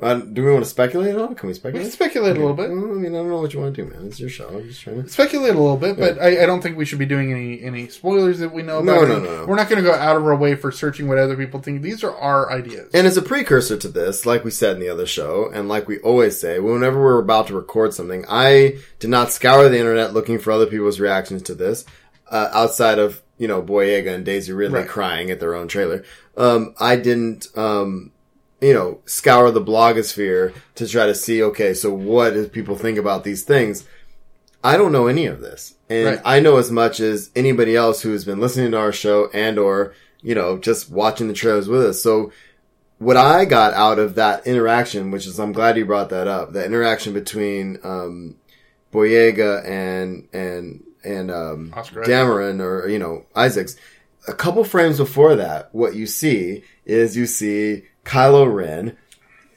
[0.00, 1.32] uh, do we want to speculate on?
[1.32, 1.38] it?
[1.38, 1.84] Can we speculate?
[1.86, 2.32] We speculate?
[2.32, 2.70] can speculate a little bit.
[2.70, 4.06] I mean, I don't know what you want to do, man.
[4.06, 4.48] It's your show.
[4.48, 5.08] I'm just trying to.
[5.08, 7.88] Speculate a little bit, but I, I don't think we should be doing any any
[7.88, 9.08] spoilers that we know No, about.
[9.08, 9.46] no, no, no.
[9.46, 11.82] We're not going to go out of our way for searching what other people think.
[11.82, 12.90] These are our ideas.
[12.94, 15.88] And as a precursor to this, like we said in the other show, and like
[15.88, 20.14] we always say, whenever we're about to record something, I did not scour the internet
[20.14, 21.84] looking for other people's reactions to this,
[22.30, 24.88] uh, outside of, you know, Boyega and Daisy Ridley Right.
[24.88, 26.02] crying at their own trailer.
[26.36, 28.10] Um, I didn't, um,
[28.60, 32.98] you know, scour the blogosphere to try to see, okay, so what do people think
[32.98, 33.84] about these things?
[34.64, 35.74] I don't know any of this.
[35.88, 36.20] And Right.
[36.24, 39.58] I know as much as anybody else who has been listening to our show and
[39.58, 42.02] or, you know, just watching the trailers with us.
[42.02, 42.32] So
[42.98, 46.52] what I got out of that interaction, which is I'm glad you brought that up,
[46.52, 48.34] the interaction between um
[48.92, 53.76] Boyega and and and um Oscar Dameron or you know, Isaacs.
[54.26, 58.96] A couple frames before that, what you see is you see Kylo Ren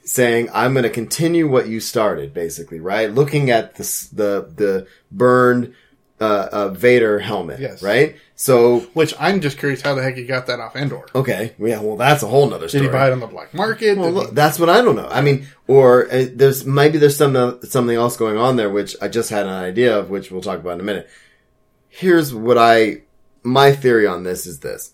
[0.04, 3.10] saying, "I'm going to continue what you started," basically, right?
[3.12, 5.74] Looking at the the the burned
[6.20, 7.82] uh, uh, Vader helmet, Yes.
[7.82, 8.16] right?
[8.36, 11.04] So, Which I'm just curious how the heck he got that off Endor.
[11.14, 12.84] okay, yeah, well, that's a whole nother Did story.
[12.86, 13.98] he buy it on the black market?
[13.98, 15.08] Well, look, he- that's what I don't know.
[15.08, 19.08] I mean, or uh, there's maybe there's some something else going on there, which I
[19.08, 21.08] just had an idea of, which we'll talk about in a minute.
[21.94, 23.02] Here's what I
[23.42, 24.92] my theory on this is this,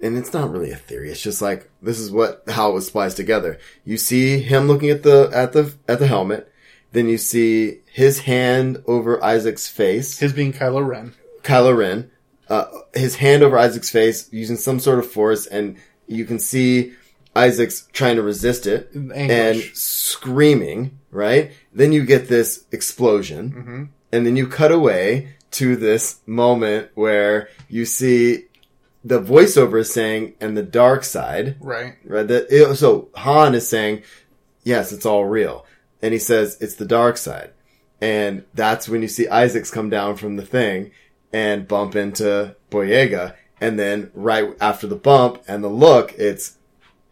[0.00, 1.10] and it's not really a theory.
[1.10, 3.58] It's just like this is what how it was spliced together.
[3.84, 6.50] You see him looking at the at the at the helmet,
[6.92, 10.18] then you see his hand over Isaac's face.
[10.20, 11.12] his being Kylo Ren.
[11.42, 12.10] Kylo Ren,
[12.48, 12.64] uh,
[12.94, 16.94] his hand over Isaac's face using some sort of force, and you can see
[17.36, 21.52] Isaac's trying to resist it and screaming, right?
[21.74, 23.84] Then you get this explosion, Mm-hmm.
[24.12, 28.44] and then you cut away to this moment where you see
[29.04, 31.94] the voiceover is saying, and the dark side, Right.
[32.04, 32.26] right?
[32.28, 34.02] That, so Han is saying,
[34.62, 35.66] yes, it's all real.
[36.00, 37.50] And he says, it's the dark side.
[38.00, 40.92] And that's when you see Isaacs come down from the thing
[41.32, 43.34] and bump into Boyega.
[43.60, 46.56] And then right after the bump and the look, it's,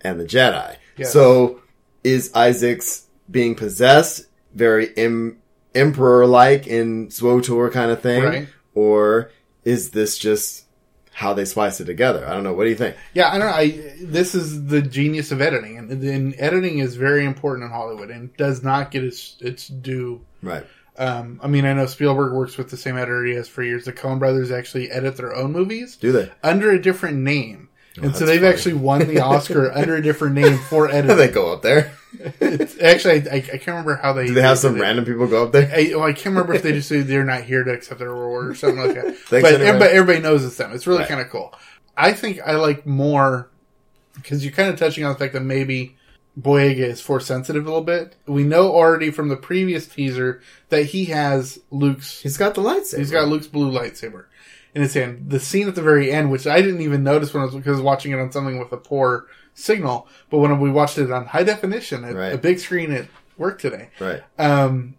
[0.00, 0.76] and the Jedi.
[0.96, 1.12] Yes.
[1.12, 1.60] So
[2.02, 5.38] is Isaacs being possessed very Im-
[5.74, 8.22] emperor like in SWTOR kind of thing?
[8.24, 8.48] Right.
[8.74, 9.30] Or
[9.64, 10.64] is this just
[11.12, 12.26] how they splice it together?
[12.26, 12.52] I don't know.
[12.54, 12.96] What do you think?
[13.14, 13.54] Yeah, I don't know.
[13.54, 18.10] I, this is the genius of editing, and, and editing is very important in Hollywood
[18.10, 20.24] and does not get its its due.
[20.42, 20.64] Right.
[20.96, 23.84] Um, I mean, I know Spielberg works with the same editor he has for years.
[23.86, 26.30] The Coen Brothers actually edit their own movies Do they?
[26.42, 28.52] under a different name, and so they've funny.
[28.52, 31.16] actually won the Oscar under a different name for editing.
[31.16, 31.92] they go up there.
[32.12, 34.26] It's, actually, I, I can't remember how they.
[34.26, 34.80] Do they have some it.
[34.80, 35.70] random people go up there?
[35.74, 38.10] I, well, I can't remember if they just say they're not here to accept their
[38.12, 39.16] reward or something like that.
[39.30, 39.66] But anyway.
[39.66, 40.72] everybody, everybody knows it's them.
[40.72, 41.08] It's really Right.
[41.08, 41.54] kind of cool.
[41.96, 43.48] I think I like more
[44.14, 45.96] because you're kind of touching on the fact that maybe
[46.40, 48.16] Boyega is force sensitive a little bit.
[48.26, 52.20] We know already from the previous teaser that he has Luke's.
[52.20, 52.98] He's got the lightsaber.
[52.98, 54.24] He's got Luke's blue lightsaber
[54.74, 55.30] in his hand.
[55.30, 57.68] The scene at the very end, which I didn't even notice when I was because
[57.68, 61.10] I was watching it on something with a poor signal, but when we watched it
[61.10, 62.32] on high definition at Right.
[62.32, 64.22] a big screen at work today, right.
[64.38, 64.94] um,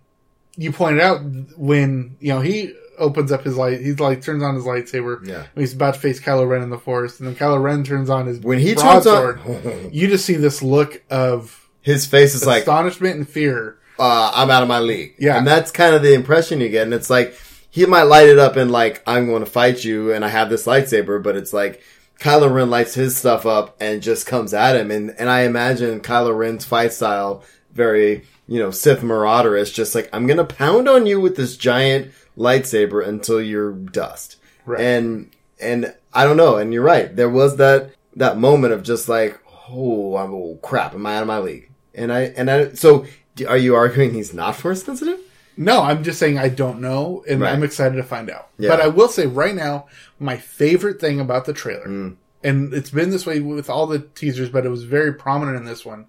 [0.57, 1.21] you pointed out
[1.57, 5.25] when you know he opens up his light, he's like turns on his lightsaber.
[5.25, 5.45] Yeah.
[5.53, 8.09] when he's about to face Kylo Ren in the forest, and then Kylo Ren turns
[8.09, 12.45] on his When he turns on, you just see this look of his face is
[12.45, 13.77] like, astonishment and fear.
[13.97, 15.37] uh, "I'm out of my league." Yeah.
[15.37, 16.83] and that's kind of the impression you get.
[16.83, 17.35] And it's like
[17.71, 20.49] he might light it up and like, "I'm going to fight you," and I have
[20.49, 21.81] this lightsaber, but it's like.
[22.21, 26.01] Kylo Ren lights his stuff up and just comes at him, and and I imagine
[26.01, 31.07] Kylo Ren's fight style very you know Sith Marauderist, just like I'm gonna pound on
[31.07, 34.37] you with this giant lightsaber until you're dust.
[34.67, 34.79] Right.
[34.79, 36.57] And and I don't know.
[36.57, 37.13] And you're right.
[37.13, 41.23] There was that that moment of just like, oh, I'm oh crap, am I out
[41.23, 41.71] of my league?
[41.95, 43.07] And I and I so
[43.47, 45.19] are you arguing he's not force sensitive?
[45.61, 47.53] No, I'm just saying I don't know, and Right.
[47.53, 48.49] I'm excited to find out.
[48.57, 48.69] Yeah.
[48.69, 49.85] But I will say right now,
[50.19, 52.15] my favorite thing about the trailer, Mm.
[52.43, 55.65] and it's been this way with all the teasers, but it was very prominent in
[55.65, 56.05] this one,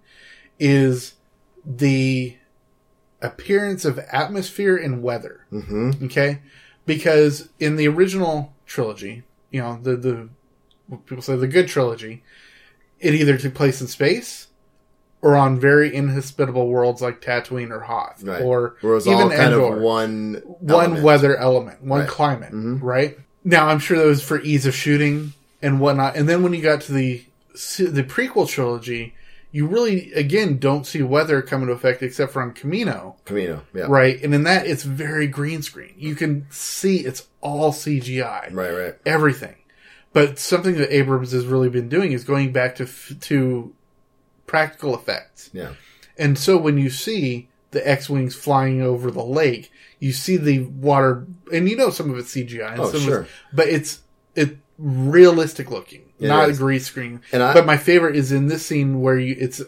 [0.58, 1.14] is
[1.66, 2.36] the
[3.20, 5.46] appearance of atmosphere and weather.
[5.52, 6.06] Mm-hmm.
[6.06, 6.40] Okay,
[6.86, 10.28] because in the original trilogy, you know the the
[10.88, 12.22] what people say the good trilogy,
[13.00, 14.48] it either took place in space.
[15.22, 18.42] Or on very inhospitable worlds like Tatooine or Hoth, Right.
[18.42, 21.02] or Where it even kind Endor of one one element.
[21.04, 22.08] weather element, one Right.
[22.08, 22.14] Mm-hmm.
[22.14, 23.18] climate, right?
[23.44, 25.32] Now, I'm sure that was for ease of shooting
[25.62, 26.16] and whatnot.
[26.16, 27.24] And then when you got to the
[27.78, 29.14] the prequel trilogy,
[29.52, 33.60] you really again don't see weather come into effect except for on Kamino, Kamino.
[33.72, 33.86] Yeah.
[33.88, 34.20] right?
[34.24, 35.94] And in that, it's very green screen.
[35.96, 38.72] You can see it's all CGI, Right.
[38.72, 38.94] Right.
[39.06, 39.54] everything.
[40.12, 42.86] But something that Abrams has really been doing is going back to
[43.20, 43.72] to
[44.52, 45.48] practical effects.
[45.54, 45.70] Yeah.
[46.18, 50.58] And so when you see the X Wings flying over the lake, you see the
[50.64, 53.18] water, and you know some of it's CGI, and Oh, some sure.
[53.20, 54.00] of it's, but it's
[54.36, 56.58] it realistic looking, It not is.
[56.58, 57.22] a green screen.
[57.32, 59.62] And I- but my favorite is in this scene where you it's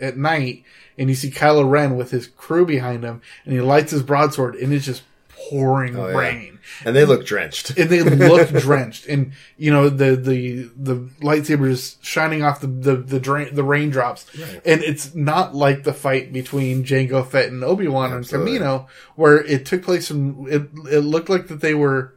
[0.00, 0.62] at night
[0.96, 4.54] and you see Kylo Ren with his crew behind him, and he lights his broadsword,
[4.54, 5.02] and it's just
[5.50, 6.16] pouring Oh, yeah.
[6.16, 6.58] rain.
[6.84, 7.70] And they look drenched.
[7.78, 12.66] And they look drenched, and you know the the the lightsaber is shining off the
[12.66, 14.26] the the, drain, the raindrops,
[14.64, 18.58] and it's not like the fight between Jango Fett and Obi Wan on Absolutely.
[18.58, 20.68] Kamino, where it took place in it.
[20.92, 22.12] It looked like that they were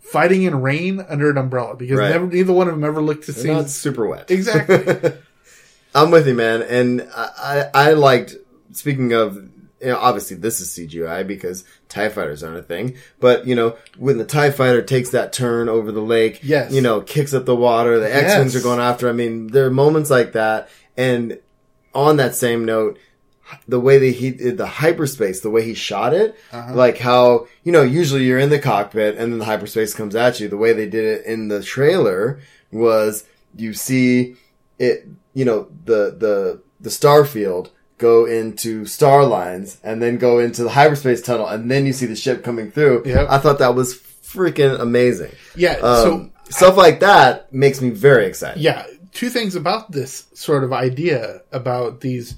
[0.00, 2.10] fighting in rain under an umbrella because Right.
[2.10, 4.30] never neither one of them ever looked to see not super wet.
[4.30, 5.12] exactly.
[5.94, 6.62] I'm with you, man.
[6.62, 8.34] And I, I, I liked,
[8.72, 9.36] speaking of,
[9.82, 12.96] you know, obviously this is CGI because TIE fighters aren't a thing.
[13.20, 16.72] But, you know, when the TIE fighter takes that turn over the lake, Yes.
[16.72, 19.08] you know, kicks up the water, the X-Wings are going after.
[19.08, 20.68] I mean, there are moments like that.
[20.96, 21.38] And
[21.94, 22.98] on that same note,
[23.68, 26.74] the way that he did the hyperspace, the way he shot it, Uh-huh.
[26.74, 30.40] like how, you know, usually you're in the cockpit and then the hyperspace comes at
[30.40, 30.48] you.
[30.48, 32.40] The way they did it in the trailer
[32.70, 33.24] was
[33.56, 34.36] you see
[34.78, 37.70] it, you know, the, the, the star field
[38.02, 42.06] go into star lines and then go into the hyperspace tunnel and then you see
[42.06, 43.02] the ship coming through.
[43.06, 43.28] Yep.
[43.30, 45.32] I thought that was freaking amazing.
[45.56, 45.74] yeah.
[45.74, 48.60] Um, so stuff like that makes me very excited.
[48.62, 52.34] yeah, two things about this sort of idea about these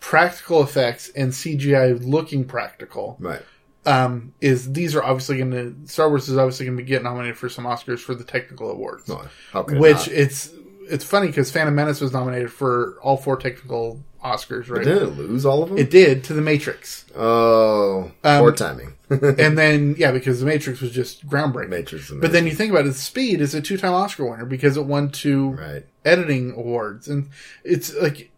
[0.00, 3.16] practical effects and CGI looking practical.
[3.20, 3.42] Right.
[3.86, 7.04] um, is these are obviously going to Star Wars is obviously going to be getting
[7.04, 10.08] nominated for some Oscars for the technical awards, No, how could it which not?
[10.08, 10.50] it's
[10.88, 14.84] it's funny because Phantom Menace was nominated for all four technical Oscars, right?
[14.84, 15.78] Didn't it lose all of them?
[15.78, 18.94] It did to The Matrix, oh, Um, poor timing.
[19.10, 21.70] and then yeah, because The Matrix was just groundbreaking.
[21.70, 24.84] Matrix But then you think about it, Speed is a two-time Oscar winner because it
[24.84, 25.86] won two Right.
[26.04, 27.30] editing awards, and
[27.64, 28.30] it's like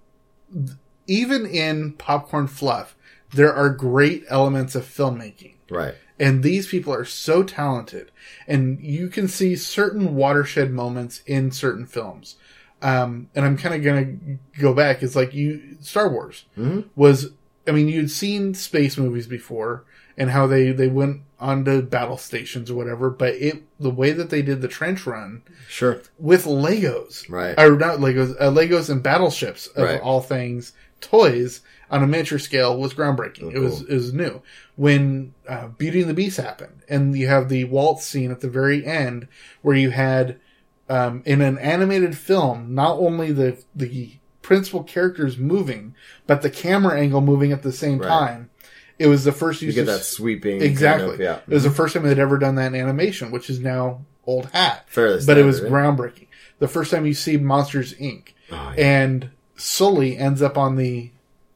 [1.07, 2.95] even in popcorn fluff,
[3.33, 5.55] there are great elements of filmmaking.
[5.71, 5.95] Right.
[6.19, 8.13] And these people are so talented.
[8.47, 12.37] And you can see certain watershed moments in certain films.
[12.83, 15.03] Um, and I'm kind of to go back.
[15.03, 16.45] It's like you, Star Wars
[16.97, 17.31] was,
[17.67, 19.85] I mean, you'd seen space movies before
[20.19, 24.31] and how they, they went onto battle stations or whatever, but it, the way that
[24.31, 26.03] they did the trench run Sure.
[26.19, 27.59] with Legos, Right.
[27.59, 30.01] Or not Legos, uh, Legos and battleships of Right.
[30.01, 33.53] all things, toys on a miniature scale was groundbreaking.
[33.53, 34.41] it was it was new.
[34.77, 38.49] When uh, Beauty and the Beast happened, and you have the waltz scene at the
[38.49, 39.29] very end
[39.63, 40.39] where you had
[40.93, 45.95] um, in an animated film not only the the principal characters moving,
[46.27, 48.09] but the camera angle moving at the same Right.
[48.09, 48.51] time.
[48.99, 50.59] It was the first You use get of that sweeping.
[50.59, 51.15] kind Exactly.
[51.15, 51.39] of- yeah.
[51.49, 54.47] It was the first time they'd ever done that in animation, which is now old
[54.53, 54.85] hat.
[54.89, 56.27] Fairly but it was standard, groundbreaking.
[56.59, 58.29] The first time you see Monsters Inc.
[58.51, 61.12] Oh, and Sulley ends up on the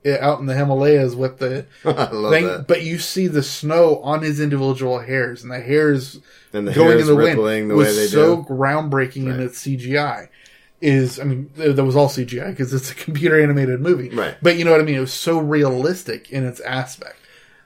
[0.07, 5.01] out in the Himalayas with the thing, but you see the snow on his individual
[5.01, 6.21] hairs, and the hairs
[6.53, 8.43] And the going hair in the wind the was way they so do.
[8.45, 10.29] groundbreaking in its CGI.
[10.83, 14.37] Is I mean th- that was all CGI because it's a computer animated movie, Right.
[14.43, 14.97] But you know what I mean.
[14.97, 17.17] It was so realistic in its aspect.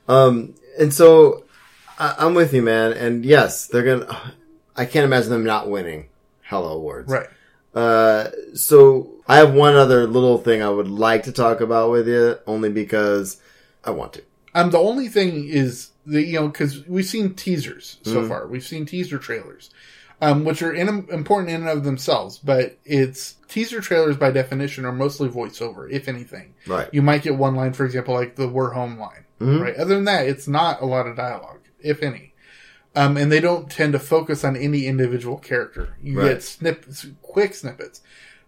[0.06, 1.44] Um, and so
[1.98, 2.92] I, I'm with you, man.
[2.92, 4.32] And yes, they're gonna.
[4.76, 6.06] I can't imagine them not winning
[6.42, 7.10] Hello Awards.
[7.10, 7.26] Right.
[7.74, 12.08] Uh, so I have one other little thing I would like to talk about with
[12.08, 13.40] you, only because
[13.84, 14.22] I want to.
[14.54, 18.46] Um, the only thing is the you know because we've seen teasers so far.
[18.46, 19.70] We've seen teaser trailers,
[20.20, 22.38] um, which are in, important in and of themselves.
[22.38, 26.54] But it's teaser trailers by definition are mostly voiceover, if anything.
[26.66, 26.88] Right.
[26.92, 29.24] You might get one line, for example, like the "We're home" line.
[29.40, 29.62] Mm-hmm.
[29.62, 29.76] Right.
[29.76, 32.29] Other than that, it's not a lot of dialogue, if any.
[32.96, 35.94] Um, and they don't tend to focus on any individual character.
[36.02, 36.28] You Right.
[36.34, 38.00] get snippets, quick snippets.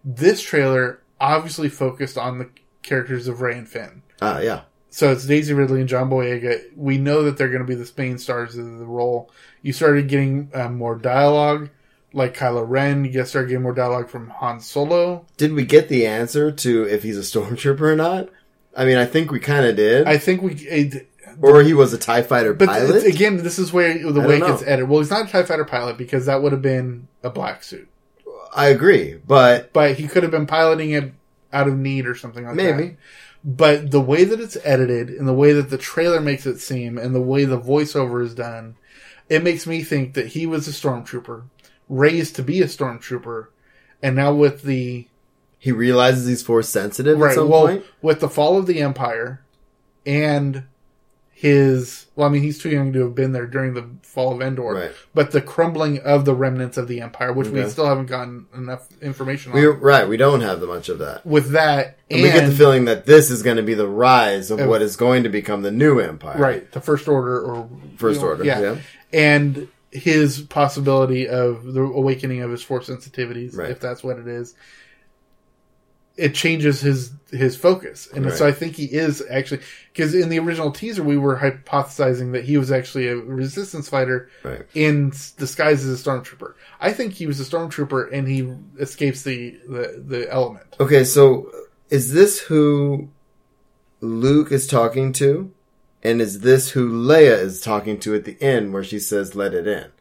[0.03, 2.49] This trailer obviously focused on the
[2.81, 4.01] characters of Rey and Finn.
[4.21, 4.61] Ah, yeah.
[4.89, 6.61] So it's Daisy Ridley and John Boyega.
[6.75, 9.31] We know that they're going to be the main stars of the role.
[9.61, 11.69] You started getting um, more dialogue,
[12.11, 13.05] like Kylo Ren.
[13.05, 15.25] You get started getting more dialogue from Han Solo.
[15.37, 18.29] Did we get the answer to if he's a stormtrooper or not?
[18.75, 20.05] I mean, I think we kind of did.
[20.07, 21.07] I think we, it,
[21.41, 23.05] or he was a Tie Fighter but pilot.
[23.05, 24.89] again, this is where the way it gets edited.
[24.89, 27.87] Well, he's not a Tie Fighter pilot because that would have been a black suit,
[28.55, 31.13] I agree, but but he could have been piloting it
[31.51, 32.75] out of need or something like that.
[32.77, 32.97] maybe.
[33.43, 36.97] But the way that it's edited and the way that the trailer makes it seem
[36.97, 38.75] and the way the voiceover is done,
[39.27, 41.43] it makes me think that he was a stormtrooper,
[41.89, 43.47] raised to be a stormtrooper,
[44.01, 45.07] and now with the
[45.59, 47.85] He realizes he's force sensitive at right, some well, point.
[48.01, 49.43] with the fall of the empire
[50.05, 50.63] and
[51.43, 54.41] his well, I mean, he's too young to have been there during the fall of
[54.41, 54.91] Endor, Right.
[55.13, 58.87] but the crumbling of the remnants of the empire, which we still haven't gotten enough
[59.01, 59.57] information on.
[59.59, 61.25] We right, we don't have much of that.
[61.25, 63.89] with that, And, and, we get the feeling that this is going to be the
[63.89, 66.37] rise of Of- what is going to become the new empire.
[66.39, 68.61] right the first order or First you know, order, yeah.
[68.61, 68.75] yeah.
[69.11, 73.69] and his possibility of the awakening of his force sensitivities Right.
[73.71, 74.55] if that's what it is
[76.17, 79.59] it changes his his focus and so i think he is actually
[79.91, 84.29] because in the original teaser we were hypothesizing that he was actually a resistance fighter
[84.43, 84.61] Right.
[84.75, 89.57] in disguise as a stormtrooper i think he was a stormtrooper and he escapes the
[89.67, 91.49] the, the element Okay, so
[91.89, 93.09] is this who
[94.01, 95.51] Luke is talking to?
[96.03, 99.53] And is this who Leia is talking to at the end where she says, let
[99.53, 99.91] it in?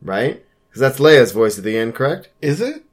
[0.00, 0.44] Right?
[0.68, 2.30] Because that's Leia's voice at the end, correct?
[2.40, 2.84] is it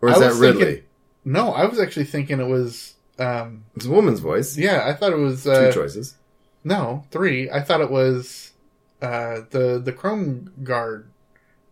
[0.00, 0.64] Or is that Ridley?
[0.64, 0.84] thinking-
[1.24, 4.56] no i was actually thinking it was um It's a woman's voice.
[4.56, 6.16] yeah i thought it was Two uh, choices.
[6.62, 7.50] No, three.
[7.50, 8.52] I thought it was
[9.00, 11.08] uh, the the Chrome Guard,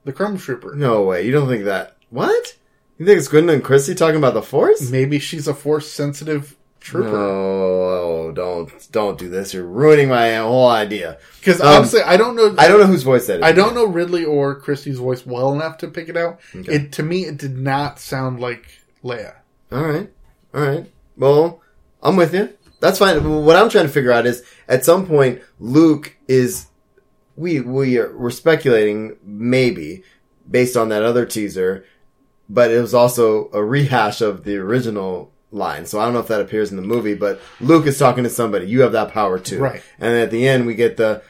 [0.05, 0.75] the Chrome Trooper.
[0.75, 1.27] No way.
[1.27, 1.99] You don't think that.
[2.09, 2.57] What?
[2.97, 4.91] You think it's Gwendoline Christie talking about the Force?
[4.91, 7.11] Maybe she's a force sensitive trooper.
[7.13, 9.53] No, don't don't do this.
[9.53, 11.19] You're ruining my whole idea.
[11.39, 12.55] Because Um, honestly, I don't know.
[12.57, 13.43] I don't know whose voice that is.
[13.43, 16.41] I don't know Ridley or Christie's voice well enough to pick it out.
[16.57, 16.77] Okay.
[16.77, 18.71] It to me, it did not sound like
[19.05, 19.35] Leia.
[19.71, 20.11] All right,
[20.55, 20.91] all right.
[21.17, 21.61] Well,
[22.03, 22.55] I'm with you.
[22.81, 23.45] That's fine.
[23.45, 26.67] What I'm trying to figure out is, at some point, Luke is.
[27.37, 30.03] We we are we're speculating maybe
[30.51, 31.85] based on that other teaser,
[32.49, 35.87] but it was also a rehash of the original line.
[35.87, 38.31] So I don't know if that appears in the movie, but Luke is talking to
[38.31, 38.67] somebody.
[38.67, 39.83] You have that power too, Right.
[40.01, 41.23] And at the end, we get the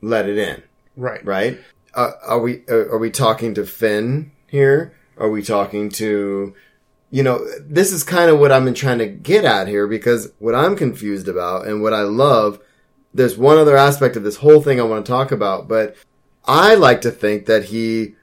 [0.00, 0.62] let it in.
[0.96, 1.24] Right.
[1.24, 1.60] right?
[1.94, 4.94] Uh, are we are, are we talking to Finn here?
[5.16, 6.54] Are we talking to
[7.12, 10.54] you know, this is kind of what I'm trying to get at here because what
[10.54, 12.58] I'm confused about and what I love,
[13.12, 15.94] there's one other aspect of this whole thing I want to talk about, but
[16.46, 18.14] I like to think that he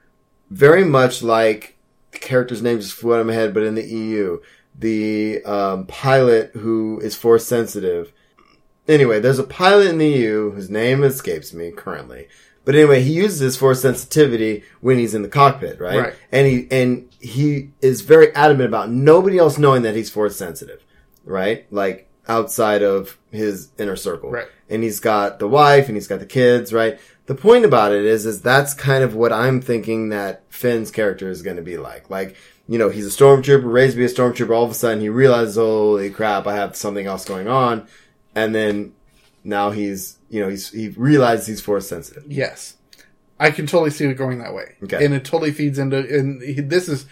[0.50, 1.78] very much like
[2.10, 4.40] the character's name just flew out of my head, but in the EU,
[4.76, 8.12] the um, pilot who is force sensitive.
[8.88, 12.26] Anyway, there's a pilot in the EU whose name escapes me currently.
[12.64, 15.98] But anyway, he uses his force sensitivity when he's in the cockpit, right?
[15.98, 16.14] Right.
[16.30, 20.84] And he and he is very adamant about nobody else knowing that he's force sensitive,
[21.24, 21.66] right?
[21.72, 24.30] Like outside of his inner circle.
[24.30, 24.46] Right.
[24.68, 27.00] And he's got the wife and he's got the kids, right?
[27.26, 31.28] The point about it is, is that's kind of what I'm thinking that Finn's character
[31.28, 32.10] is going to be like.
[32.10, 32.36] Like,
[32.68, 34.54] you know, he's a stormtrooper, raised to be a stormtrooper.
[34.54, 37.86] All of a sudden he realizes, holy crap, I have something else going on.
[38.34, 38.92] And then
[39.44, 42.24] now he's, you know, he's, he realizes he's force sensitive.
[42.28, 42.76] Yes,
[43.38, 45.04] I can totally see it going that way, Okay.
[45.04, 45.98] and it totally feeds into.
[45.98, 47.06] And he, this is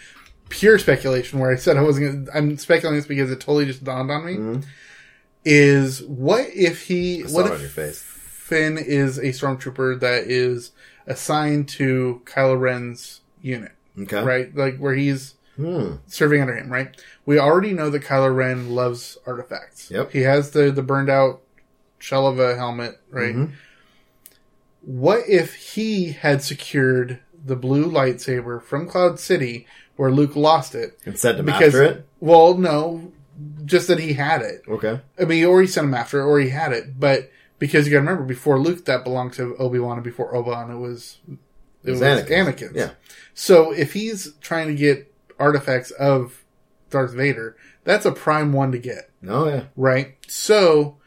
[0.49, 1.39] pure speculation.
[1.39, 2.25] Where I said I wasn't.
[2.27, 4.61] Gonna, I'm speculating this because it totally just dawned on me.
[5.45, 7.19] Is what if he?
[7.23, 7.33] Mm-hmm.
[7.33, 8.01] What if on your face.
[8.01, 10.71] Finn is a stormtrooper that is
[11.07, 14.21] assigned to Kylo Ren's unit, Okay.
[14.23, 14.55] right?
[14.55, 15.95] Like where he's Hmm.
[16.07, 16.95] serving under him, right?
[17.25, 19.91] We already know that Kylo Ren loves artifacts.
[19.91, 20.11] Yep.
[20.13, 21.41] He has the the burned out
[21.99, 23.35] shell of a helmet, right?
[23.35, 23.51] Mhm.
[24.81, 30.97] What if he had secured the blue lightsaber from Cloud City where Luke lost it?
[31.05, 32.07] And sent him Because after it?
[32.19, 33.11] well, no,
[33.65, 34.63] just that he had it.
[34.67, 35.01] Okay.
[35.19, 36.99] I mean, or he sent him after, it, or he had it.
[36.99, 40.33] But because you got to remember, before Luke, that belonged to Obi Wan, and before
[40.35, 41.17] Obi Wan, it was
[41.83, 42.29] it was, was Anakin's.
[42.31, 42.75] Anakin's.
[42.75, 42.91] Yeah.
[43.33, 46.43] So if he's trying to get artifacts of
[46.89, 49.63] Darth Vader, that's a prime one to get, Oh, yeah.
[49.77, 50.15] right?
[50.27, 50.97] So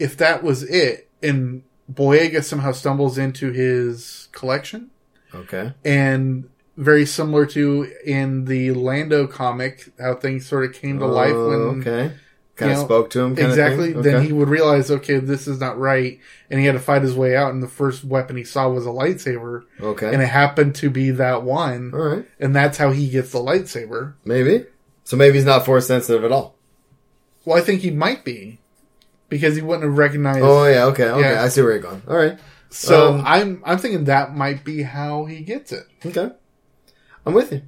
[0.00, 4.90] if that was it, and Boyega somehow stumbles into his collection,
[5.34, 5.74] Okay.
[5.84, 11.08] and very similar to in the Lando comic, how things sort of came to oh,
[11.08, 12.14] life Oh, when okay.
[12.56, 13.36] Kind of know, spoke to him.
[13.36, 13.88] Kind exactly.
[13.94, 14.02] Of thing?
[14.02, 16.18] Then he would realize, okay, this is not right,
[16.50, 17.52] and he had to fight his way out.
[17.54, 20.12] And the first weapon he saw was a lightsaber, Okay.
[20.12, 22.26] and it happened to be that one, All right.
[22.38, 24.12] and that's how he gets the lightsaber.
[24.24, 24.66] Maybe.
[25.04, 26.54] So maybe he's not force sensitive at all.
[27.44, 28.59] Well, I think he might be
[29.30, 30.40] because he wouldn't have recognized.
[30.42, 30.84] Oh yeah.
[30.86, 31.08] Okay.
[31.08, 31.32] Okay.
[31.32, 31.42] Yeah.
[31.42, 32.02] I see where you're going.
[32.06, 32.38] All right.
[32.68, 35.86] so um, I'm I'm thinking that might be how he gets it.
[36.04, 36.30] Okay.
[37.24, 37.62] I'm with you.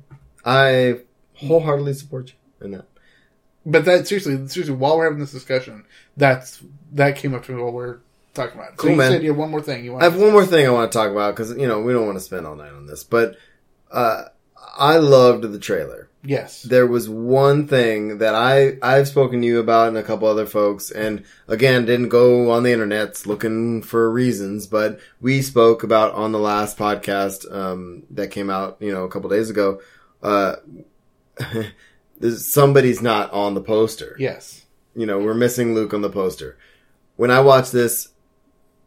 [0.45, 1.01] I
[1.35, 2.29] wholeheartedly support
[2.61, 2.87] you in that.
[3.65, 5.85] But that seriously, seriously, while we're having this discussion,
[6.17, 7.99] that's that came up to me while we're
[8.35, 8.81] talking about it.
[8.81, 9.13] so Cool, you man.
[9.13, 10.03] said you had one more thing you want.
[10.03, 12.07] I have one more thing I want to talk about because you know we don't
[12.07, 13.37] want to spend all night on this, but
[13.91, 14.25] uh,
[14.77, 16.09] I loved the trailer.
[16.25, 16.63] Yes.
[16.63, 20.47] There was one thing that I I've spoken to you about and a couple other
[20.47, 26.15] folks, and again didn't go on the internet looking for reasons, but we spoke about
[26.15, 29.81] on the last podcast um, that came out you know a couple days ago.
[30.23, 30.57] Uh,
[32.37, 34.65] somebody's not on the poster Yes.
[34.95, 36.57] you know, we're missing Luke on the poster.
[37.17, 38.09] When I watch this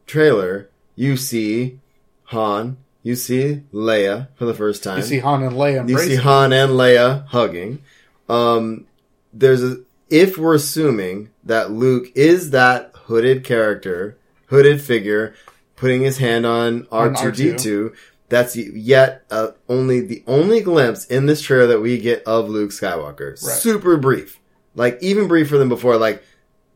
[0.08, 1.80] trailer, you see
[2.26, 4.98] Han, you see Leia for the first time.
[4.98, 7.84] You see Han and Leia You see Han and Leia hugging.
[8.28, 8.88] Um,
[9.32, 15.36] there's a, if we're assuming that Luke is that hooded character, hooded figure,
[15.76, 17.96] putting his hand on On R2D2,
[18.28, 22.72] that's yet uh, only the only glimpse in this trailer that we get of Luke
[22.72, 23.34] Skywalker.
[23.34, 23.38] Right.
[23.38, 24.40] Super brief.
[24.74, 25.98] Like, even briefer than before.
[25.98, 26.24] Like,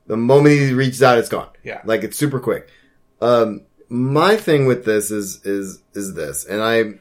[0.06, 1.50] the moment he reaches out, it's gone.
[1.63, 1.82] Yeah.
[1.86, 2.70] Like, it's super quick.
[3.20, 6.93] Um, my thing with this is, is, is this, and I,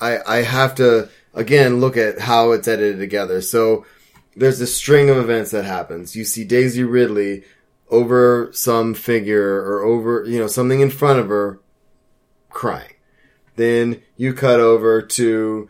[0.00, 3.40] I, I have to again look at how it's edited together.
[3.40, 3.84] So
[4.36, 6.16] there's a string of events that happens.
[6.16, 7.44] You see Daisy Ridley
[7.90, 11.60] over some figure or over, you know, something in front of her
[12.48, 12.94] crying.
[13.56, 15.68] Then you cut over to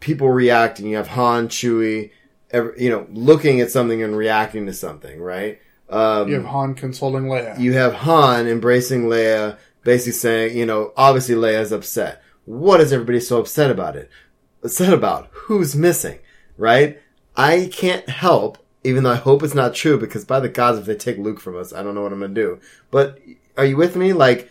[0.00, 0.86] people reacting.
[0.86, 2.10] You have Han, Chewie,
[2.52, 5.60] you know, looking at something and reacting to something, right?
[5.90, 7.58] Um, you have Han consoling Leia.
[7.58, 12.22] you have Han embracing Leia, basically saying, you know, obviously Leia's upset.
[12.44, 14.10] What is everybody so upset about it?
[14.62, 15.28] Upset about?
[15.32, 16.18] Who's missing?
[16.56, 17.00] Right?
[17.36, 20.84] I can't help, even though I hope it's not true, because by the gods, if
[20.86, 22.58] they take Luke from us, I don't know what I'm gonna do.
[22.90, 23.18] But
[23.56, 24.12] are you with me?
[24.12, 24.50] Like,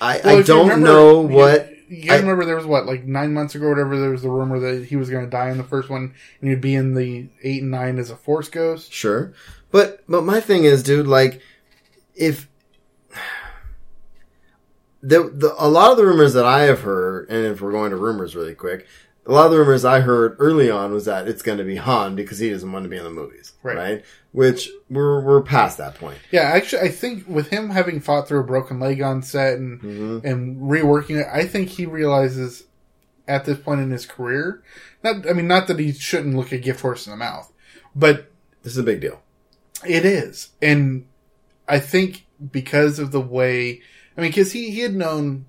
[0.00, 1.70] I, Well, I don't remember- know what.
[1.88, 4.22] You gotta I- remember there was what, like nine months ago or whatever, there was
[4.22, 6.74] the rumor that he was going to die in the first one and he'd be
[6.74, 8.92] in the eight and nine as a Force Ghost.
[8.92, 9.32] Sure.
[9.70, 11.40] But but my thing is, dude, like
[12.14, 12.48] if
[15.02, 17.90] the, the a lot of the rumors that I have heard, and if we're going
[17.90, 18.86] to rumors really quick,
[19.26, 21.76] a lot of the rumors I heard early on was that it's going to be
[21.76, 23.76] Han because he doesn't want to be in the movies, Right.
[23.76, 24.04] right?
[24.32, 26.18] Which we're we're past that point.
[26.30, 29.80] Yeah, actually, I think with him having fought through a broken leg on set and
[29.80, 30.26] Mm-hmm.
[30.26, 32.64] and reworking it, I think he realizes
[33.26, 34.62] at this point in his career,
[35.02, 37.50] not I mean, not that he shouldn't look a gift horse in the mouth,
[37.94, 38.30] but
[38.62, 39.22] This is a big deal.
[39.86, 41.06] It is, and
[41.68, 43.80] I think because of the way,
[44.16, 45.46] I mean, because he he had known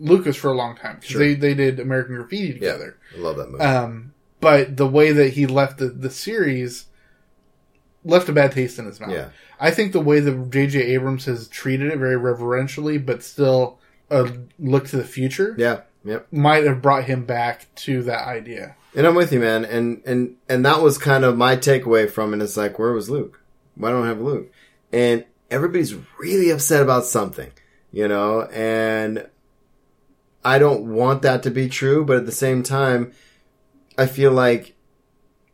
[0.00, 1.18] Lucas for a long time because Sure.
[1.20, 2.96] they they did American Graffiti together.
[3.12, 3.64] Yeah, I love that movie.
[3.64, 6.86] Um, but the way that he left the the series
[8.04, 9.10] left a bad taste in his mouth.
[9.10, 9.28] Yeah.
[9.60, 10.80] I think the way that J.J.
[10.80, 15.80] Abrams has treated it very reverentially, but still a look to the future, Yeah.
[16.04, 16.28] Yep.
[16.30, 18.76] might have brought him back to that idea.
[18.94, 19.64] And I'm with you, man.
[19.64, 22.40] And and and that was kind of my takeaway from it.
[22.42, 23.40] It's like, where was Luke?
[23.74, 24.50] Why don't I have Luke?
[24.92, 27.50] And everybody's really upset about something,
[27.92, 28.42] you know.
[28.44, 29.26] And
[30.44, 33.12] I don't want that to be true, but at the same time,
[33.96, 34.76] I feel like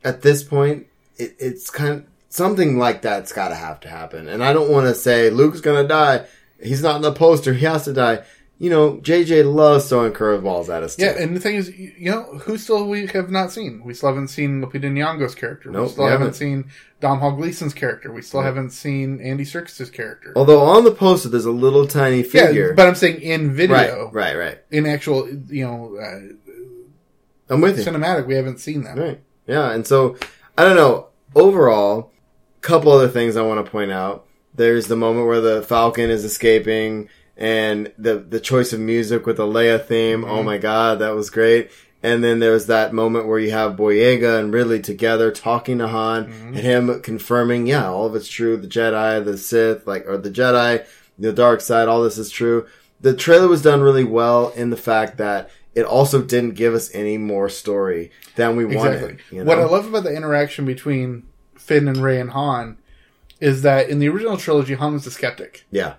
[0.03, 4.29] at this point, it, it's kind of something like that's got to have to happen.
[4.29, 6.27] And I don't want to say Luke's gonna die.
[6.63, 7.55] He's not in the poster.
[7.55, 8.25] He has to die.
[8.59, 10.95] You know, JJ loves throwing curveballs at us.
[10.95, 11.05] Too.
[11.05, 13.83] Yeah, and the thing is, you you know, who still we have not seen?
[13.85, 15.71] We still haven't seen Lupita Nyong'o's character.
[15.71, 16.39] we Nope, still we haven't haven't.
[16.39, 18.13] seen Domhnall Gleeson's character.
[18.13, 20.33] We still haven't seen Andy Serkis's character.
[20.37, 22.69] Although on the poster there's a little tiny figure.
[22.69, 24.59] Yeah, but I'm saying in video, right, right, right.
[24.71, 27.85] in actual, you know, uh, I'm with you.
[27.85, 28.97] cinematic, we haven't seen that.
[28.97, 29.21] Right.
[29.47, 30.17] Yeah, and so
[30.57, 31.09] I don't know.
[31.35, 32.13] Overall,
[32.61, 34.27] couple other things I want to point out.
[34.55, 39.37] There's the moment where the Falcon is escaping, and the the choice of music with
[39.37, 40.25] the Leia theme.
[40.25, 40.47] Oh mm-hmm.
[40.47, 41.71] my god, that was great.
[42.03, 46.27] And then there's that moment where you have Boyega and Ridley together talking to Han,
[46.27, 46.47] mm-hmm.
[46.49, 48.59] and him confirming, yeah, all of it's true.
[48.59, 50.87] The Jedi, the Sith, like or the Jedi,
[51.19, 52.67] the dark side, all this is true.
[53.01, 56.95] The trailer was done really well in the fact that it also didn't give us
[56.95, 59.21] any more story than we wanted.
[59.31, 59.45] You know?
[59.45, 61.25] What I love about the interaction between
[61.57, 62.79] Finn and Rey and Han
[63.41, 65.65] is that in the original trilogy, Han was a skeptic.
[65.71, 65.95] Yeah.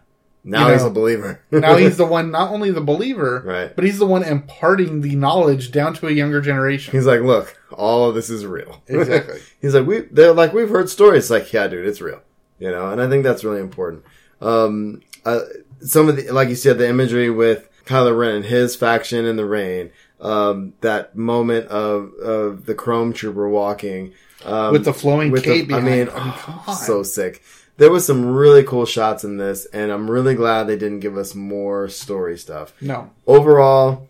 [0.48, 1.42] Now You he's a believer.
[1.50, 3.76] Now he's the one, not only the believer, Right.
[3.76, 6.92] but he's the one imparting the knowledge down to a younger generation.
[6.94, 8.82] he's like, look, all of this is real.
[8.88, 9.40] Exactly.
[9.60, 11.24] he's like, we, they're like, we've heard stories.
[11.24, 12.22] It's like, yeah, dude, it's real.
[12.60, 14.04] You know, and I think that's really important.
[14.40, 15.42] Um, uh,
[15.82, 19.36] some of the, like you said, the imagery with Kylo Ren and his faction in
[19.38, 19.90] the rain,
[20.22, 24.14] um, that moment of, of the Chrome Trooper walking,
[24.46, 25.78] um, With the flowing with cape mean.
[25.78, 26.76] I mean, on.
[26.76, 27.42] so sick.
[27.78, 31.18] There was some really cool shots in this, and I'm really glad they didn't give
[31.18, 32.74] us more story stuff.
[32.82, 33.12] No.
[33.28, 34.08] Overall,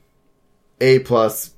[0.79, 1.51] A plus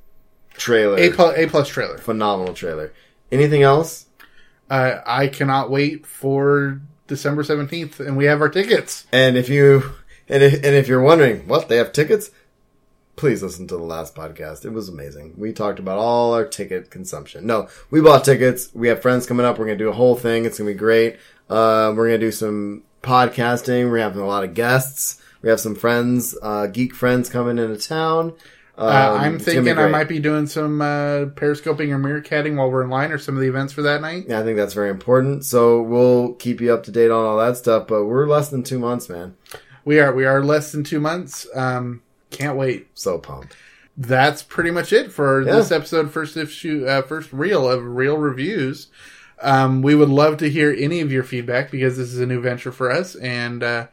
[0.54, 0.98] trailer.
[0.98, 1.98] A plus, A plus trailer.
[1.98, 2.94] Phenomenal trailer.
[3.32, 4.06] Anything else?
[4.70, 9.06] Uh, I cannot wait for December 17th, and we have our tickets.
[9.12, 9.84] And if you
[10.30, 12.32] and if, and if you're wondering what they have tickets,
[13.18, 14.64] please listen to the last podcast.
[14.64, 15.34] It was amazing.
[15.38, 17.46] We talked about all our ticket consumption.
[17.46, 18.70] No, we bought tickets.
[18.74, 19.58] We have friends coming up.
[19.60, 20.46] We're gonna do a whole thing.
[20.46, 21.18] It's gonna be great.
[21.50, 23.90] Uh, we're gonna do some podcasting.
[23.90, 25.22] We're having a lot of guests.
[25.42, 28.34] We have some friends, uh, geek friends coming into town.
[28.78, 32.70] Um, Uh, I'm be thinking I might be doing some uh, periscoping or meerkatting while
[32.70, 34.26] we're in line, or some of the events for that night.
[34.28, 35.46] Yeah, I think that's very important.
[35.46, 37.88] So we'll keep you up to date on all that stuff.
[37.88, 39.36] But we're less than two months, man.
[39.84, 41.48] We are we are less than two months.
[41.56, 42.02] Um,
[42.32, 42.88] can't wait.
[42.94, 43.56] So pumped.
[43.98, 45.54] That's pretty much it for Yeah.
[45.56, 46.12] this episode.
[46.12, 48.88] First issue, uh, first reel of reel reviews.
[49.42, 52.42] Um, we would love to hear any of your feedback because this is a new
[52.42, 53.88] venture for us, and uh,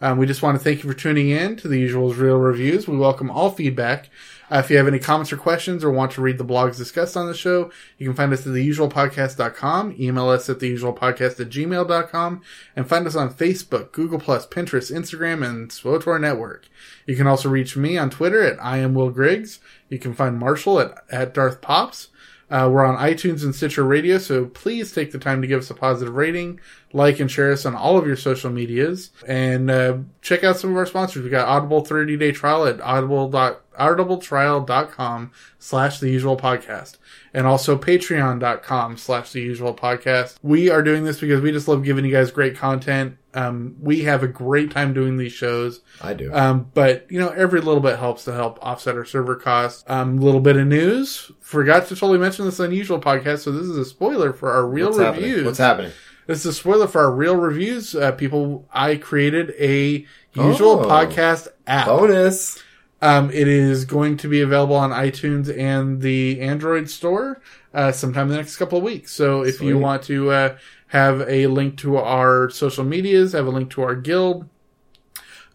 [0.00, 2.86] um, we just want to thank you for tuning in to the usual reel reviews.
[2.88, 4.10] We welcome all feedback.
[4.50, 7.16] Uh, if you have any comments or questions or want to read the blogs discussed
[7.16, 12.42] on the show, you can find us at theusualpodcast.com, email us at theusualpodcast at gmail.com,
[12.74, 16.68] and find us on Facebook, Google+, Pinterest, Instagram, and SWTOR Network.
[17.06, 19.60] You can also reach me on Twitter at I am Will Griggs.
[19.88, 22.08] You can find Marshall at, at Darth Pops.
[22.50, 25.68] Uh, we're on iTunes and Stitcher Radio, so please take the time to give us
[25.68, 26.58] a positive rating,
[26.94, 30.70] like and share us on all of your social medias, and uh, check out some
[30.70, 31.22] of our sponsors.
[31.22, 36.96] We got Audible 30 day trial at audible dot audibletrial.com slash the usual podcast
[37.34, 40.36] and also patreon.com slash the usual podcast.
[40.42, 43.16] We are doing this because we just love giving you guys great content.
[43.34, 45.80] Um, we have a great time doing these shows.
[46.00, 46.32] I do.
[46.32, 49.84] Um, but you know, every little bit helps to help offset our server costs.
[49.86, 51.30] Um, little bit of news.
[51.40, 54.86] Forgot to totally mention this unusual podcast, so this is a spoiler for our reel
[54.86, 55.22] What's reviews.
[55.24, 55.44] happening?
[55.44, 55.92] What's happening?
[56.26, 57.94] This is a spoiler for our reel reviews.
[57.94, 60.84] Uh, people, I created a usual Oh.
[60.86, 61.86] podcast app.
[61.86, 62.62] Bonus.
[63.00, 67.40] Um, it is going to be available on iTunes and the Android store
[67.72, 69.12] uh, sometime in the next couple of weeks.
[69.12, 73.50] So if you want to uh, have a link to our social medias, have a
[73.50, 74.48] link to our guild,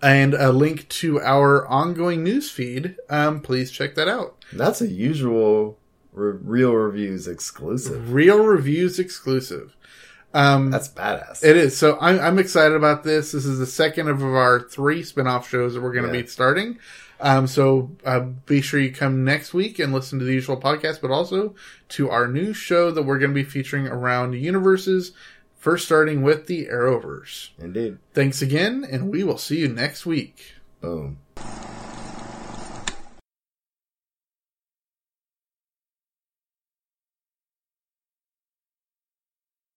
[0.02, 4.38] and a link to our ongoing news feed, um, please check that out.
[4.54, 5.78] That's a usual
[6.14, 8.14] re- reel reviews exclusive.
[8.14, 9.76] Reel reviews exclusive.
[10.34, 11.44] Um, That's badass.
[11.44, 11.78] It is.
[11.78, 13.34] So I'm, I'm excited about this.
[13.34, 16.24] This is the second of our three spin-off shows that we're going to Yeah.
[16.24, 16.80] be starting.
[17.24, 21.00] Um, so uh, be sure you come next week and listen to the usual podcast,
[21.00, 21.56] but also
[21.90, 25.14] to our new show that we're going to be featuring around universes.
[25.56, 27.52] First, starting with the Arrowverse.
[27.58, 27.98] Indeed.
[28.14, 30.56] Thanks again, and we will see you next week.
[30.82, 31.20] Boom.